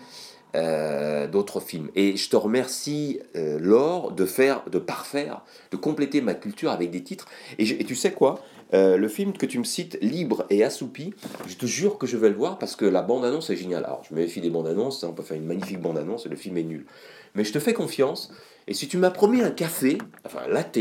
D'autres 0.55 1.61
films. 1.61 1.88
Et 1.95 2.17
je 2.17 2.29
te 2.29 2.37
remercie, 2.37 3.21
Laure, 3.35 4.12
de 4.12 4.27
faire, 4.27 4.62
de 4.71 4.79
parfaire, 4.79 5.43
de 5.71 5.77
compléter 5.77 6.21
ma 6.21 6.35
culture 6.35 6.71
avec 6.71 6.91
des 6.91 7.03
titres. 7.03 7.27
Et, 7.59 7.85
tu 7.85 7.95
sais 7.95 8.12
quoi 8.12 8.43
euh, 8.75 8.97
le 8.97 9.09
film 9.09 9.33
que 9.35 9.45
tu 9.45 9.59
me 9.59 9.65
cites, 9.65 9.99
Libre 10.01 10.47
et 10.49 10.65
Assoupi, 10.65 11.12
je 11.47 11.57
te 11.57 11.67
jure 11.67 11.99
que 11.99 12.07
je 12.07 12.17
vais 12.17 12.31
le 12.31 12.35
voir 12.35 12.59
parce 12.59 12.75
que 12.75 12.87
la 12.87 13.03
bande-annonce 13.03 13.51
est 13.51 13.57
géniale. 13.57 13.85
Alors, 13.85 14.03
je 14.09 14.15
me 14.15 14.21
méfie 14.21 14.41
des 14.41 14.51
bandes-annonces, 14.51 15.05
hein, 15.05 15.09
on 15.11 15.12
peut 15.12 15.23
faire 15.23 15.37
une 15.37 15.45
magnifique 15.45 15.81
bande-annonce 15.81 16.25
et 16.25 16.31
le 16.31 16.37
film 16.37 16.57
est 16.57 16.62
nul. 16.62 16.87
Mais 17.35 17.45
je 17.45 17.53
te 17.53 17.59
fais 17.59 17.75
confiance, 17.75 18.33
et 18.67 18.75
si 18.75 18.88
tu 18.88 18.97
m'as 18.97 19.11
promis 19.11 19.43
un 19.43 19.51
café, 19.51 19.99
enfin 20.25 20.47
latte, 20.49 20.79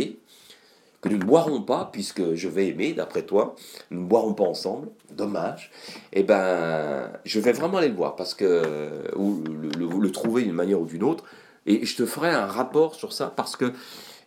que 1.02 1.10
nous 1.10 1.18
ne 1.18 1.24
boirons 1.24 1.62
pas, 1.62 1.90
puisque 1.92 2.36
je 2.36 2.48
vais 2.48 2.68
aimer, 2.68 2.94
d'après 2.94 3.24
toi, 3.24 3.56
nous 3.90 4.02
ne 4.02 4.08
boirons 4.08 4.34
pas 4.34 4.44
ensemble, 4.44 4.90
dommage, 5.12 5.72
eh 6.14 6.24
ben, 6.24 7.12
je 7.26 7.40
vais 7.40 7.52
vraiment 7.52 7.80
aller 7.80 7.90
le 7.90 7.96
voir, 7.96 8.16
parce 8.16 8.34
que, 8.34 9.12
ou 9.16 9.44
le, 9.44 10.12
trouver 10.12 10.44
d'une 10.44 10.54
manière 10.54 10.80
ou 10.80 10.86
d'une 10.86 11.04
autre, 11.04 11.24
et 11.66 11.86
je 11.86 11.96
te 11.96 12.06
ferai 12.06 12.30
un 12.30 12.46
rapport 12.46 12.96
sur 12.96 13.14
ça, 13.14 13.34
parce 13.36 13.56
que 13.56 13.74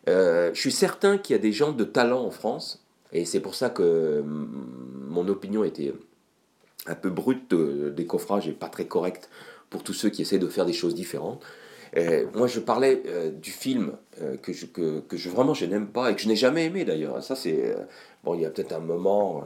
euh, 0.08 0.50
je 0.52 0.60
suis 0.60 0.72
certain 0.72 1.16
qu'il 1.16 1.34
y 1.34 1.38
a 1.38 1.42
des 1.42 1.52
gens 1.52 1.72
de 1.72 1.84
talent 1.84 2.24
en 2.24 2.30
France, 2.30 2.84
et 3.12 3.24
c'est 3.24 3.40
pour 3.40 3.54
ça 3.54 3.70
que 3.70 4.24
mon 4.26 5.28
opinion 5.28 5.62
était 5.62 5.94
un 6.87 6.94
peu 6.96 7.10
brute 7.10 7.50
de 7.50 7.90
décoffrage 7.90 8.48
et 8.48 8.52
pas 8.52 8.68
très 8.68 8.87
correcte 8.87 9.30
pour 9.70 9.84
tous 9.84 9.92
ceux 9.92 10.10
qui 10.10 10.22
essaient 10.22 10.38
de 10.38 10.48
faire 10.48 10.66
des 10.66 10.72
choses 10.72 10.94
différentes. 10.94 11.42
Moi, 12.35 12.46
je 12.46 12.61
parlais 12.61 13.02
euh, 13.07 13.30
du 13.30 13.50
film 13.50 13.92
euh, 14.20 14.37
que, 14.37 14.52
je, 14.52 15.28
vraiment 15.28 15.54
je 15.54 15.64
n'aime 15.64 15.87
pas 15.87 16.11
et 16.11 16.16
que 16.16 16.20
je 16.20 16.28
n'ai 16.28 16.37
jamais 16.37 16.66
aimé 16.66 16.85
d'ailleurs. 16.85 17.22
Ça, 17.22 17.37
c'est. 17.37 17.70
Euh, 17.70 17.85
bon, 18.24 18.35
il 18.35 18.40
y 18.40 18.46
a 18.46 18.50
peut-être 18.50 18.72
un 18.72 18.80
moment 18.80 19.44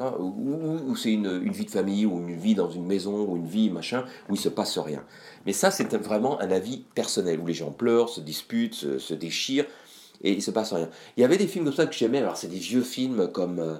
hein, 0.00 0.12
où, 0.18 0.96
c'est 0.96 1.12
une, 1.12 1.38
vie 1.50 1.64
de 1.64 1.70
famille 1.70 2.04
ou 2.06 2.18
une 2.18 2.34
vie 2.34 2.54
dans 2.54 2.70
une 2.70 2.86
maison 2.86 3.24
ou 3.24 3.36
une 3.36 3.46
vie 3.46 3.70
machin 3.70 4.04
où 4.28 4.34
il 4.34 4.40
se 4.40 4.48
passe 4.48 4.78
rien. 4.78 5.04
Mais 5.46 5.52
ça, 5.52 5.70
c'est 5.70 5.94
vraiment 5.94 6.40
un 6.40 6.50
avis 6.50 6.84
personnel 6.94 7.38
où 7.38 7.46
les 7.46 7.54
gens 7.54 7.70
pleurent, 7.70 8.08
se 8.08 8.20
disputent, 8.20 8.74
se, 8.74 9.14
déchirent 9.14 9.66
et 10.22 10.32
il 10.32 10.42
se 10.42 10.50
passe 10.50 10.72
rien. 10.72 10.88
Il 11.16 11.20
y 11.20 11.24
avait 11.24 11.36
des 11.36 11.46
films 11.46 11.66
comme 11.66 11.74
ça 11.74 11.86
que 11.86 11.94
j'aimais, 11.94 12.18
alors 12.18 12.36
c'est 12.36 12.48
des 12.48 12.58
vieux 12.58 12.82
films 12.82 13.30
comme. 13.30 13.60
Euh, 13.60 13.76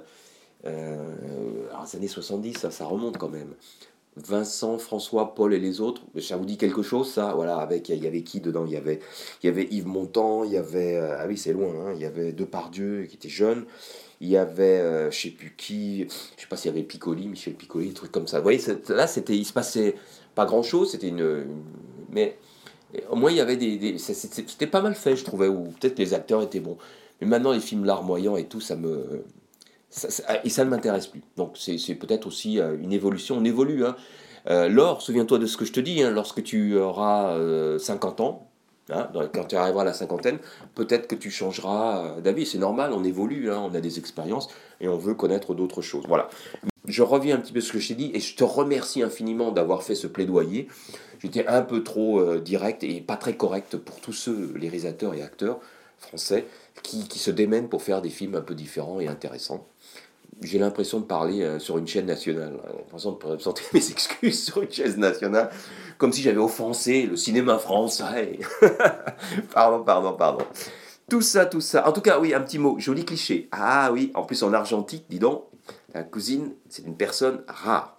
euh 0.66 1.68
alors, 1.70 1.86
les 1.90 1.96
années 1.96 2.08
70, 2.08 2.58
ça, 2.58 2.70
ça 2.70 2.84
remonte 2.84 3.18
quand 3.18 3.28
même. 3.28 3.54
Vincent, 4.16 4.78
François, 4.78 5.34
Paul 5.34 5.54
et 5.54 5.58
les 5.58 5.80
autres, 5.80 6.02
ça 6.20 6.36
vous 6.36 6.44
dit 6.44 6.56
quelque 6.56 6.82
chose 6.82 7.12
ça? 7.12 7.32
Voilà, 7.34 7.56
avec 7.56 7.88
il 7.88 8.02
y 8.02 8.06
avait 8.06 8.22
qui 8.22 8.40
dedans? 8.40 8.64
Il 8.66 8.72
y 8.72 8.76
avait, 8.76 9.00
il 9.42 9.46
y 9.46 9.48
avait 9.48 9.66
Yves 9.70 9.86
Montand, 9.86 10.44
il 10.44 10.52
y 10.52 10.56
avait 10.56 10.96
euh, 10.96 11.16
ah 11.18 11.26
oui 11.26 11.36
c'est 11.36 11.52
loin, 11.52 11.72
hein, 11.74 11.92
il 11.94 12.00
y 12.00 12.06
avait 12.06 12.32
Depardieu 12.32 13.04
qui 13.04 13.16
était 13.16 13.28
jeune, 13.28 13.64
il 14.20 14.28
y 14.28 14.36
avait 14.36 14.80
euh, 14.80 15.10
je 15.10 15.20
sais 15.20 15.30
plus 15.30 15.54
qui, 15.56 16.06
je 16.36 16.42
sais 16.42 16.48
pas 16.48 16.56
s'il 16.56 16.70
y 16.70 16.74
avait 16.74 16.84
Piccoli, 16.84 17.28
Michel 17.28 17.54
Piccoli, 17.54 17.88
des 17.88 17.94
trucs 17.94 18.12
comme 18.12 18.28
ça. 18.28 18.38
Vous 18.38 18.44
voyez, 18.44 18.60
là 18.88 19.06
c'était, 19.06 19.36
il 19.36 19.44
se 19.44 19.52
passait 19.52 19.96
pas 20.34 20.46
grand 20.46 20.62
chose, 20.62 20.92
c'était 20.92 21.08
une, 21.08 21.46
mais 22.10 22.36
au 23.10 23.16
moins, 23.16 23.30
il 23.30 23.36
y 23.36 23.40
avait 23.40 23.56
des. 23.56 23.98
C'était 23.98 24.66
pas 24.66 24.80
mal 24.80 24.94
fait, 24.94 25.16
je 25.16 25.24
trouvais, 25.24 25.48
ou 25.48 25.64
peut-être 25.80 25.98
les 25.98 26.14
acteurs 26.14 26.42
étaient 26.42 26.60
bons. 26.60 26.78
Mais 27.20 27.26
maintenant, 27.26 27.52
les 27.52 27.60
films 27.60 27.84
larmoyants 27.84 28.36
et 28.36 28.44
tout, 28.44 28.60
ça 28.60 28.76
me. 28.76 29.24
Et 30.42 30.50
ça 30.50 30.64
ne 30.64 30.70
m'intéresse 30.70 31.06
plus. 31.06 31.22
Donc, 31.36 31.56
c'est 31.56 31.94
peut-être 31.94 32.26
aussi 32.26 32.58
euh, 32.58 32.76
une 32.80 32.92
évolution. 32.92 33.36
On 33.38 33.44
évolue. 33.44 33.84
Hein. 33.84 33.96
Euh, 34.50 34.68
Laure, 34.68 35.00
souviens-toi 35.02 35.38
de 35.38 35.46
ce 35.46 35.56
que 35.56 35.64
je 35.64 35.72
te 35.72 35.80
dis, 35.80 36.02
hein, 36.02 36.10
lorsque 36.10 36.42
tu 36.42 36.76
auras 36.76 37.38
50 37.78 38.20
euh, 38.20 38.22
ans, 38.22 38.48
Hein, 38.90 39.08
quand 39.32 39.44
tu 39.44 39.56
arriveras 39.56 39.80
à 39.80 39.86
la 39.86 39.94
cinquantaine, 39.94 40.36
peut-être 40.74 41.06
que 41.06 41.14
tu 41.14 41.30
changeras 41.30 42.20
d'avis. 42.20 42.44
C'est 42.44 42.58
normal, 42.58 42.92
on 42.92 43.02
évolue, 43.02 43.50
hein, 43.50 43.58
on 43.64 43.74
a 43.74 43.80
des 43.80 43.98
expériences 43.98 44.48
et 44.78 44.88
on 44.88 44.98
veut 44.98 45.14
connaître 45.14 45.54
d'autres 45.54 45.80
choses. 45.80 46.04
Voilà. 46.06 46.28
Je 46.86 47.02
reviens 47.02 47.36
un 47.36 47.38
petit 47.38 47.54
peu 47.54 47.62
sur 47.62 47.68
ce 47.68 47.72
que 47.72 47.78
je 47.78 47.88
t'ai 47.88 47.94
dit 47.94 48.10
et 48.12 48.20
je 48.20 48.36
te 48.36 48.44
remercie 48.44 49.02
infiniment 49.02 49.52
d'avoir 49.52 49.84
fait 49.84 49.94
ce 49.94 50.06
plaidoyer. 50.06 50.68
J'étais 51.18 51.46
un 51.46 51.62
peu 51.62 51.82
trop 51.82 52.36
direct 52.36 52.84
et 52.84 53.00
pas 53.00 53.16
très 53.16 53.38
correct 53.38 53.78
pour 53.78 54.00
tous 54.00 54.12
ceux, 54.12 54.52
les 54.54 54.68
réalisateurs 54.68 55.14
et 55.14 55.22
acteurs 55.22 55.60
français, 55.96 56.44
qui 56.82 57.18
se 57.18 57.30
démènent 57.30 57.70
pour 57.70 57.82
faire 57.82 58.02
des 58.02 58.10
films 58.10 58.34
un 58.34 58.42
peu 58.42 58.54
différents 58.54 59.00
et 59.00 59.08
intéressants 59.08 59.66
j'ai 60.44 60.58
l'impression 60.58 61.00
de 61.00 61.04
parler 61.04 61.42
euh, 61.42 61.58
sur 61.58 61.78
une 61.78 61.86
chaîne 61.86 62.06
nationale. 62.06 62.54
J'ai 62.66 62.78
l'impression 62.78 63.12
de 63.12 63.16
présenter 63.16 63.62
mes 63.72 63.90
excuses 63.90 64.44
sur 64.44 64.62
une 64.62 64.70
chaîne 64.70 64.96
nationale, 64.98 65.50
comme 65.98 66.12
si 66.12 66.22
j'avais 66.22 66.38
offensé 66.38 67.06
le 67.06 67.16
cinéma 67.16 67.58
français. 67.58 68.38
pardon, 69.52 69.82
pardon, 69.84 70.14
pardon. 70.14 70.44
Tout 71.08 71.20
ça, 71.20 71.46
tout 71.46 71.60
ça. 71.60 71.86
En 71.88 71.92
tout 71.92 72.00
cas, 72.00 72.18
oui, 72.18 72.34
un 72.34 72.40
petit 72.40 72.58
mot, 72.58 72.76
joli 72.78 73.04
cliché. 73.04 73.48
Ah 73.52 73.90
oui, 73.92 74.10
en 74.14 74.22
plus 74.22 74.42
en 74.42 74.52
argentique, 74.52 75.04
dis 75.10 75.18
donc, 75.18 75.44
la 75.92 76.02
cousine, 76.02 76.52
c'est 76.68 76.84
une 76.84 76.96
personne 76.96 77.42
rare. 77.46 77.96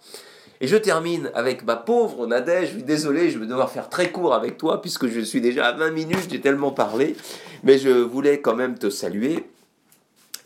Et 0.60 0.66
je 0.66 0.76
termine 0.76 1.30
avec 1.34 1.64
ma 1.64 1.76
pauvre 1.76 2.26
Nadège. 2.26 2.68
Je 2.68 2.74
suis 2.74 2.82
désolé, 2.82 3.30
je 3.30 3.38
vais 3.38 3.46
devoir 3.46 3.70
faire 3.70 3.88
très 3.88 4.10
court 4.10 4.34
avec 4.34 4.56
toi 4.56 4.80
puisque 4.80 5.06
je 5.06 5.20
suis 5.20 5.40
déjà 5.40 5.66
à 5.66 5.72
20 5.72 5.90
minutes, 5.90 6.28
j'ai 6.30 6.40
tellement 6.40 6.70
parlé. 6.70 7.14
Mais 7.62 7.78
je 7.78 7.90
voulais 7.90 8.40
quand 8.40 8.54
même 8.54 8.78
te 8.78 8.88
saluer 8.88 9.44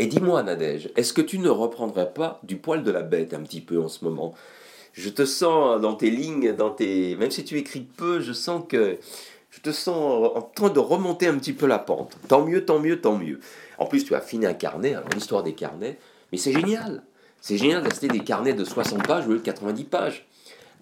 et 0.00 0.06
dis-moi, 0.06 0.42
Nadège, 0.42 0.88
est-ce 0.96 1.12
que 1.12 1.20
tu 1.20 1.38
ne 1.38 1.50
reprendrais 1.50 2.10
pas 2.14 2.40
du 2.42 2.56
poil 2.56 2.82
de 2.82 2.90
la 2.90 3.02
bête 3.02 3.34
un 3.34 3.40
petit 3.40 3.60
peu 3.60 3.78
en 3.78 3.88
ce 3.88 4.02
moment? 4.02 4.34
Je 4.94 5.10
te 5.10 5.26
sens 5.26 5.78
dans 5.78 5.92
tes 5.92 6.08
lignes, 6.08 6.54
dans 6.54 6.70
tes... 6.70 7.16
même 7.16 7.30
si 7.30 7.44
tu 7.44 7.58
écris 7.58 7.82
peu, 7.82 8.18
je 8.20 8.32
sens 8.32 8.62
que 8.66 8.96
je 9.50 9.60
te 9.60 9.72
sens 9.72 10.30
en 10.34 10.40
train 10.40 10.70
de 10.70 10.78
remonter 10.78 11.26
un 11.26 11.36
petit 11.36 11.52
peu 11.52 11.66
la 11.66 11.78
pente. 11.78 12.16
Tant 12.28 12.46
mieux, 12.46 12.64
tant 12.64 12.78
mieux, 12.78 13.02
tant 13.02 13.18
mieux. 13.18 13.40
En 13.76 13.84
plus, 13.84 14.02
tu 14.06 14.14
as 14.14 14.22
fini 14.22 14.46
un 14.46 14.54
carnet, 14.54 14.94
alors 14.94 15.10
l'histoire 15.12 15.42
des 15.42 15.52
carnets, 15.52 15.98
mais 16.32 16.38
c'est 16.38 16.52
génial. 16.52 17.02
C'est 17.42 17.58
génial 17.58 17.82
d'acheter 17.82 18.08
des 18.08 18.20
carnets 18.20 18.54
de 18.54 18.64
60 18.64 19.06
pages 19.06 19.26
ou 19.26 19.34
de 19.34 19.38
90 19.38 19.84
pages. 19.84 20.26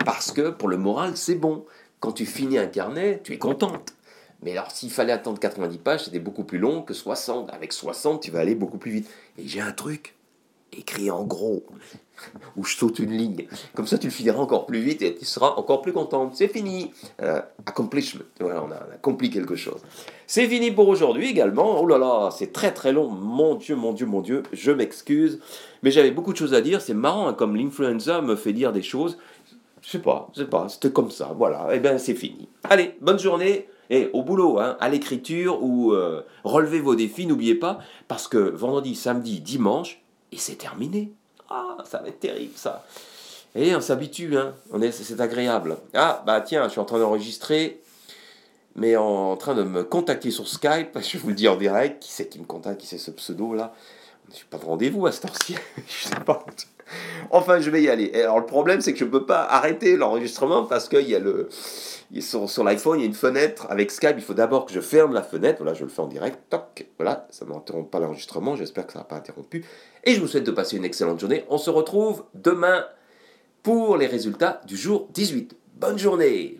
Parce 0.04 0.30
que 0.30 0.50
pour 0.50 0.68
le 0.68 0.76
moral, 0.76 1.16
c'est 1.16 1.34
bon. 1.34 1.64
Quand 1.98 2.12
tu 2.12 2.24
finis 2.24 2.58
un 2.58 2.66
carnet, 2.66 3.20
tu 3.24 3.32
es 3.32 3.38
contente. 3.38 3.94
Mais 4.42 4.52
alors, 4.52 4.70
s'il 4.70 4.90
fallait 4.90 5.12
attendre 5.12 5.38
90 5.40 5.78
pages, 5.78 6.04
c'était 6.04 6.20
beaucoup 6.20 6.44
plus 6.44 6.58
long 6.58 6.82
que 6.82 6.94
60. 6.94 7.50
Avec 7.52 7.72
60, 7.72 8.22
tu 8.22 8.30
vas 8.30 8.40
aller 8.40 8.54
beaucoup 8.54 8.78
plus 8.78 8.92
vite. 8.92 9.10
Et 9.36 9.46
j'ai 9.46 9.60
un 9.60 9.72
truc 9.72 10.14
écrit 10.76 11.10
en 11.10 11.24
gros, 11.24 11.64
où 12.56 12.64
je 12.64 12.76
saute 12.76 12.98
une 12.98 13.12
ligne. 13.12 13.46
Comme 13.74 13.86
ça, 13.86 13.98
tu 13.98 14.08
le 14.08 14.12
finiras 14.12 14.38
encore 14.38 14.66
plus 14.66 14.80
vite 14.80 15.02
et 15.02 15.14
tu 15.14 15.24
seras 15.24 15.54
encore 15.56 15.82
plus 15.82 15.92
contente. 15.92 16.34
C'est 16.34 16.48
fini. 16.48 16.92
Euh, 17.22 17.40
accomplishment. 17.66 18.22
Voilà, 18.40 18.62
on 18.62 18.70
a, 18.70 18.94
accompli 18.94 19.30
quelque 19.30 19.56
chose. 19.56 19.80
C'est 20.26 20.46
fini 20.46 20.70
pour 20.70 20.88
aujourd'hui 20.88 21.28
également. 21.28 21.80
Oh 21.80 21.86
là 21.86 21.98
là, 21.98 22.30
c'est 22.30 22.52
très 22.52 22.72
très 22.72 22.92
long. 22.92 23.08
Mon 23.08 23.54
Dieu, 23.54 23.76
mon 23.76 23.92
Dieu, 23.92 24.06
mon 24.06 24.20
Dieu. 24.20 24.42
Je 24.52 24.70
m'excuse. 24.70 25.40
Mais 25.82 25.90
j'avais 25.90 26.10
beaucoup 26.10 26.32
de 26.32 26.38
choses 26.38 26.54
à 26.54 26.60
dire. 26.60 26.80
C'est 26.80 26.94
marrant, 26.94 27.28
hein, 27.28 27.34
comme 27.34 27.56
l'influenza 27.56 28.20
me 28.20 28.36
fait 28.36 28.52
dire 28.52 28.72
des 28.72 28.82
choses. 28.82 29.18
Je 29.82 29.90
sais 29.90 30.00
pas, 30.00 30.28
je 30.34 30.40
sais 30.42 30.48
pas. 30.48 30.68
C'était 30.68 30.90
comme 30.90 31.10
ça. 31.10 31.32
Voilà. 31.36 31.68
Et 31.70 31.76
eh 31.76 31.80
bien, 31.80 31.98
c'est 31.98 32.14
fini. 32.14 32.48
Allez, 32.64 32.96
bonne 33.00 33.18
journée. 33.18 33.68
Et 33.90 34.10
au 34.12 34.22
boulot, 34.22 34.58
hein, 34.58 34.76
à 34.80 34.88
l'écriture 34.88 35.62
ou 35.62 35.92
euh, 35.92 36.22
relevez 36.44 36.80
vos 36.80 36.94
défis, 36.94 37.26
n'oubliez 37.26 37.54
pas, 37.54 37.78
parce 38.06 38.28
que 38.28 38.38
vendredi, 38.38 38.94
samedi, 38.94 39.40
dimanche, 39.40 40.02
et 40.32 40.36
c'est 40.36 40.56
terminé. 40.56 41.12
Ah, 41.48 41.78
ça 41.84 41.98
va 41.98 42.08
être 42.08 42.20
terrible 42.20 42.52
ça. 42.56 42.84
Et 43.54 43.74
on 43.74 43.80
s'habitue, 43.80 44.36
hein, 44.36 44.54
on 44.72 44.82
est, 44.82 44.92
c'est 44.92 45.20
agréable. 45.20 45.78
Ah, 45.94 46.22
bah 46.26 46.40
tiens, 46.42 46.64
je 46.64 46.72
suis 46.72 46.80
en 46.80 46.84
train 46.84 46.98
d'enregistrer, 46.98 47.80
mais 48.76 48.96
en, 48.96 49.36
train 49.36 49.54
de 49.54 49.62
me 49.62 49.82
contacter 49.84 50.30
sur 50.30 50.46
Skype, 50.46 50.98
je 51.00 51.18
vous 51.18 51.28
le 51.28 51.34
dis 51.34 51.48
en 51.48 51.56
direct, 51.56 52.02
qui 52.02 52.12
c'est 52.12 52.28
qui 52.28 52.38
me 52.38 52.44
contacte, 52.44 52.80
qui 52.80 52.86
c'est 52.86 52.98
ce 52.98 53.10
pseudo 53.10 53.54
là 53.54 53.74
Je 54.30 54.36
suis 54.36 54.46
pas 54.46 54.58
de 54.58 54.64
rendez-vous 54.66 55.06
à 55.06 55.12
ce 55.12 55.22
temps-ci, 55.22 55.56
je 55.88 56.08
sais 56.08 56.20
pas. 56.20 56.44
Enfin, 57.30 57.60
je 57.60 57.70
vais 57.70 57.82
y 57.82 57.88
aller. 57.88 58.12
Alors 58.14 58.38
le 58.38 58.46
problème, 58.46 58.80
c'est 58.80 58.92
que 58.92 58.98
je 58.98 59.04
ne 59.04 59.10
peux 59.10 59.26
pas 59.26 59.42
arrêter 59.42 59.96
l'enregistrement 59.96 60.64
parce 60.64 60.88
qu'il 60.88 61.08
y 61.08 61.14
a 61.14 61.18
le 61.18 61.48
sur, 62.20 62.48
sur 62.48 62.64
l'iPhone, 62.64 62.98
il 62.98 63.02
y 63.02 63.04
a 63.04 63.06
une 63.06 63.14
fenêtre 63.14 63.66
avec 63.68 63.90
Skype. 63.90 64.14
Il 64.16 64.22
faut 64.22 64.34
d'abord 64.34 64.66
que 64.66 64.72
je 64.72 64.80
ferme 64.80 65.12
la 65.12 65.22
fenêtre. 65.22 65.58
Voilà, 65.58 65.74
je 65.74 65.84
le 65.84 65.90
fais 65.90 66.00
en 66.00 66.06
direct. 66.06 66.38
Toc. 66.48 66.86
Voilà, 66.98 67.26
ça 67.30 67.44
n'interrompt 67.44 67.90
pas 67.90 68.00
l'enregistrement. 68.00 68.56
J'espère 68.56 68.86
que 68.86 68.94
ça 68.94 69.00
n'a 69.00 69.04
pas 69.04 69.16
interrompu. 69.16 69.64
Et 70.04 70.14
je 70.14 70.20
vous 70.20 70.26
souhaite 70.26 70.44
de 70.44 70.50
passer 70.50 70.76
une 70.76 70.84
excellente 70.84 71.20
journée. 71.20 71.44
On 71.48 71.58
se 71.58 71.70
retrouve 71.70 72.24
demain 72.34 72.86
pour 73.62 73.96
les 73.96 74.06
résultats 74.06 74.60
du 74.66 74.76
jour 74.76 75.08
18. 75.12 75.54
Bonne 75.76 75.98
journée 75.98 76.58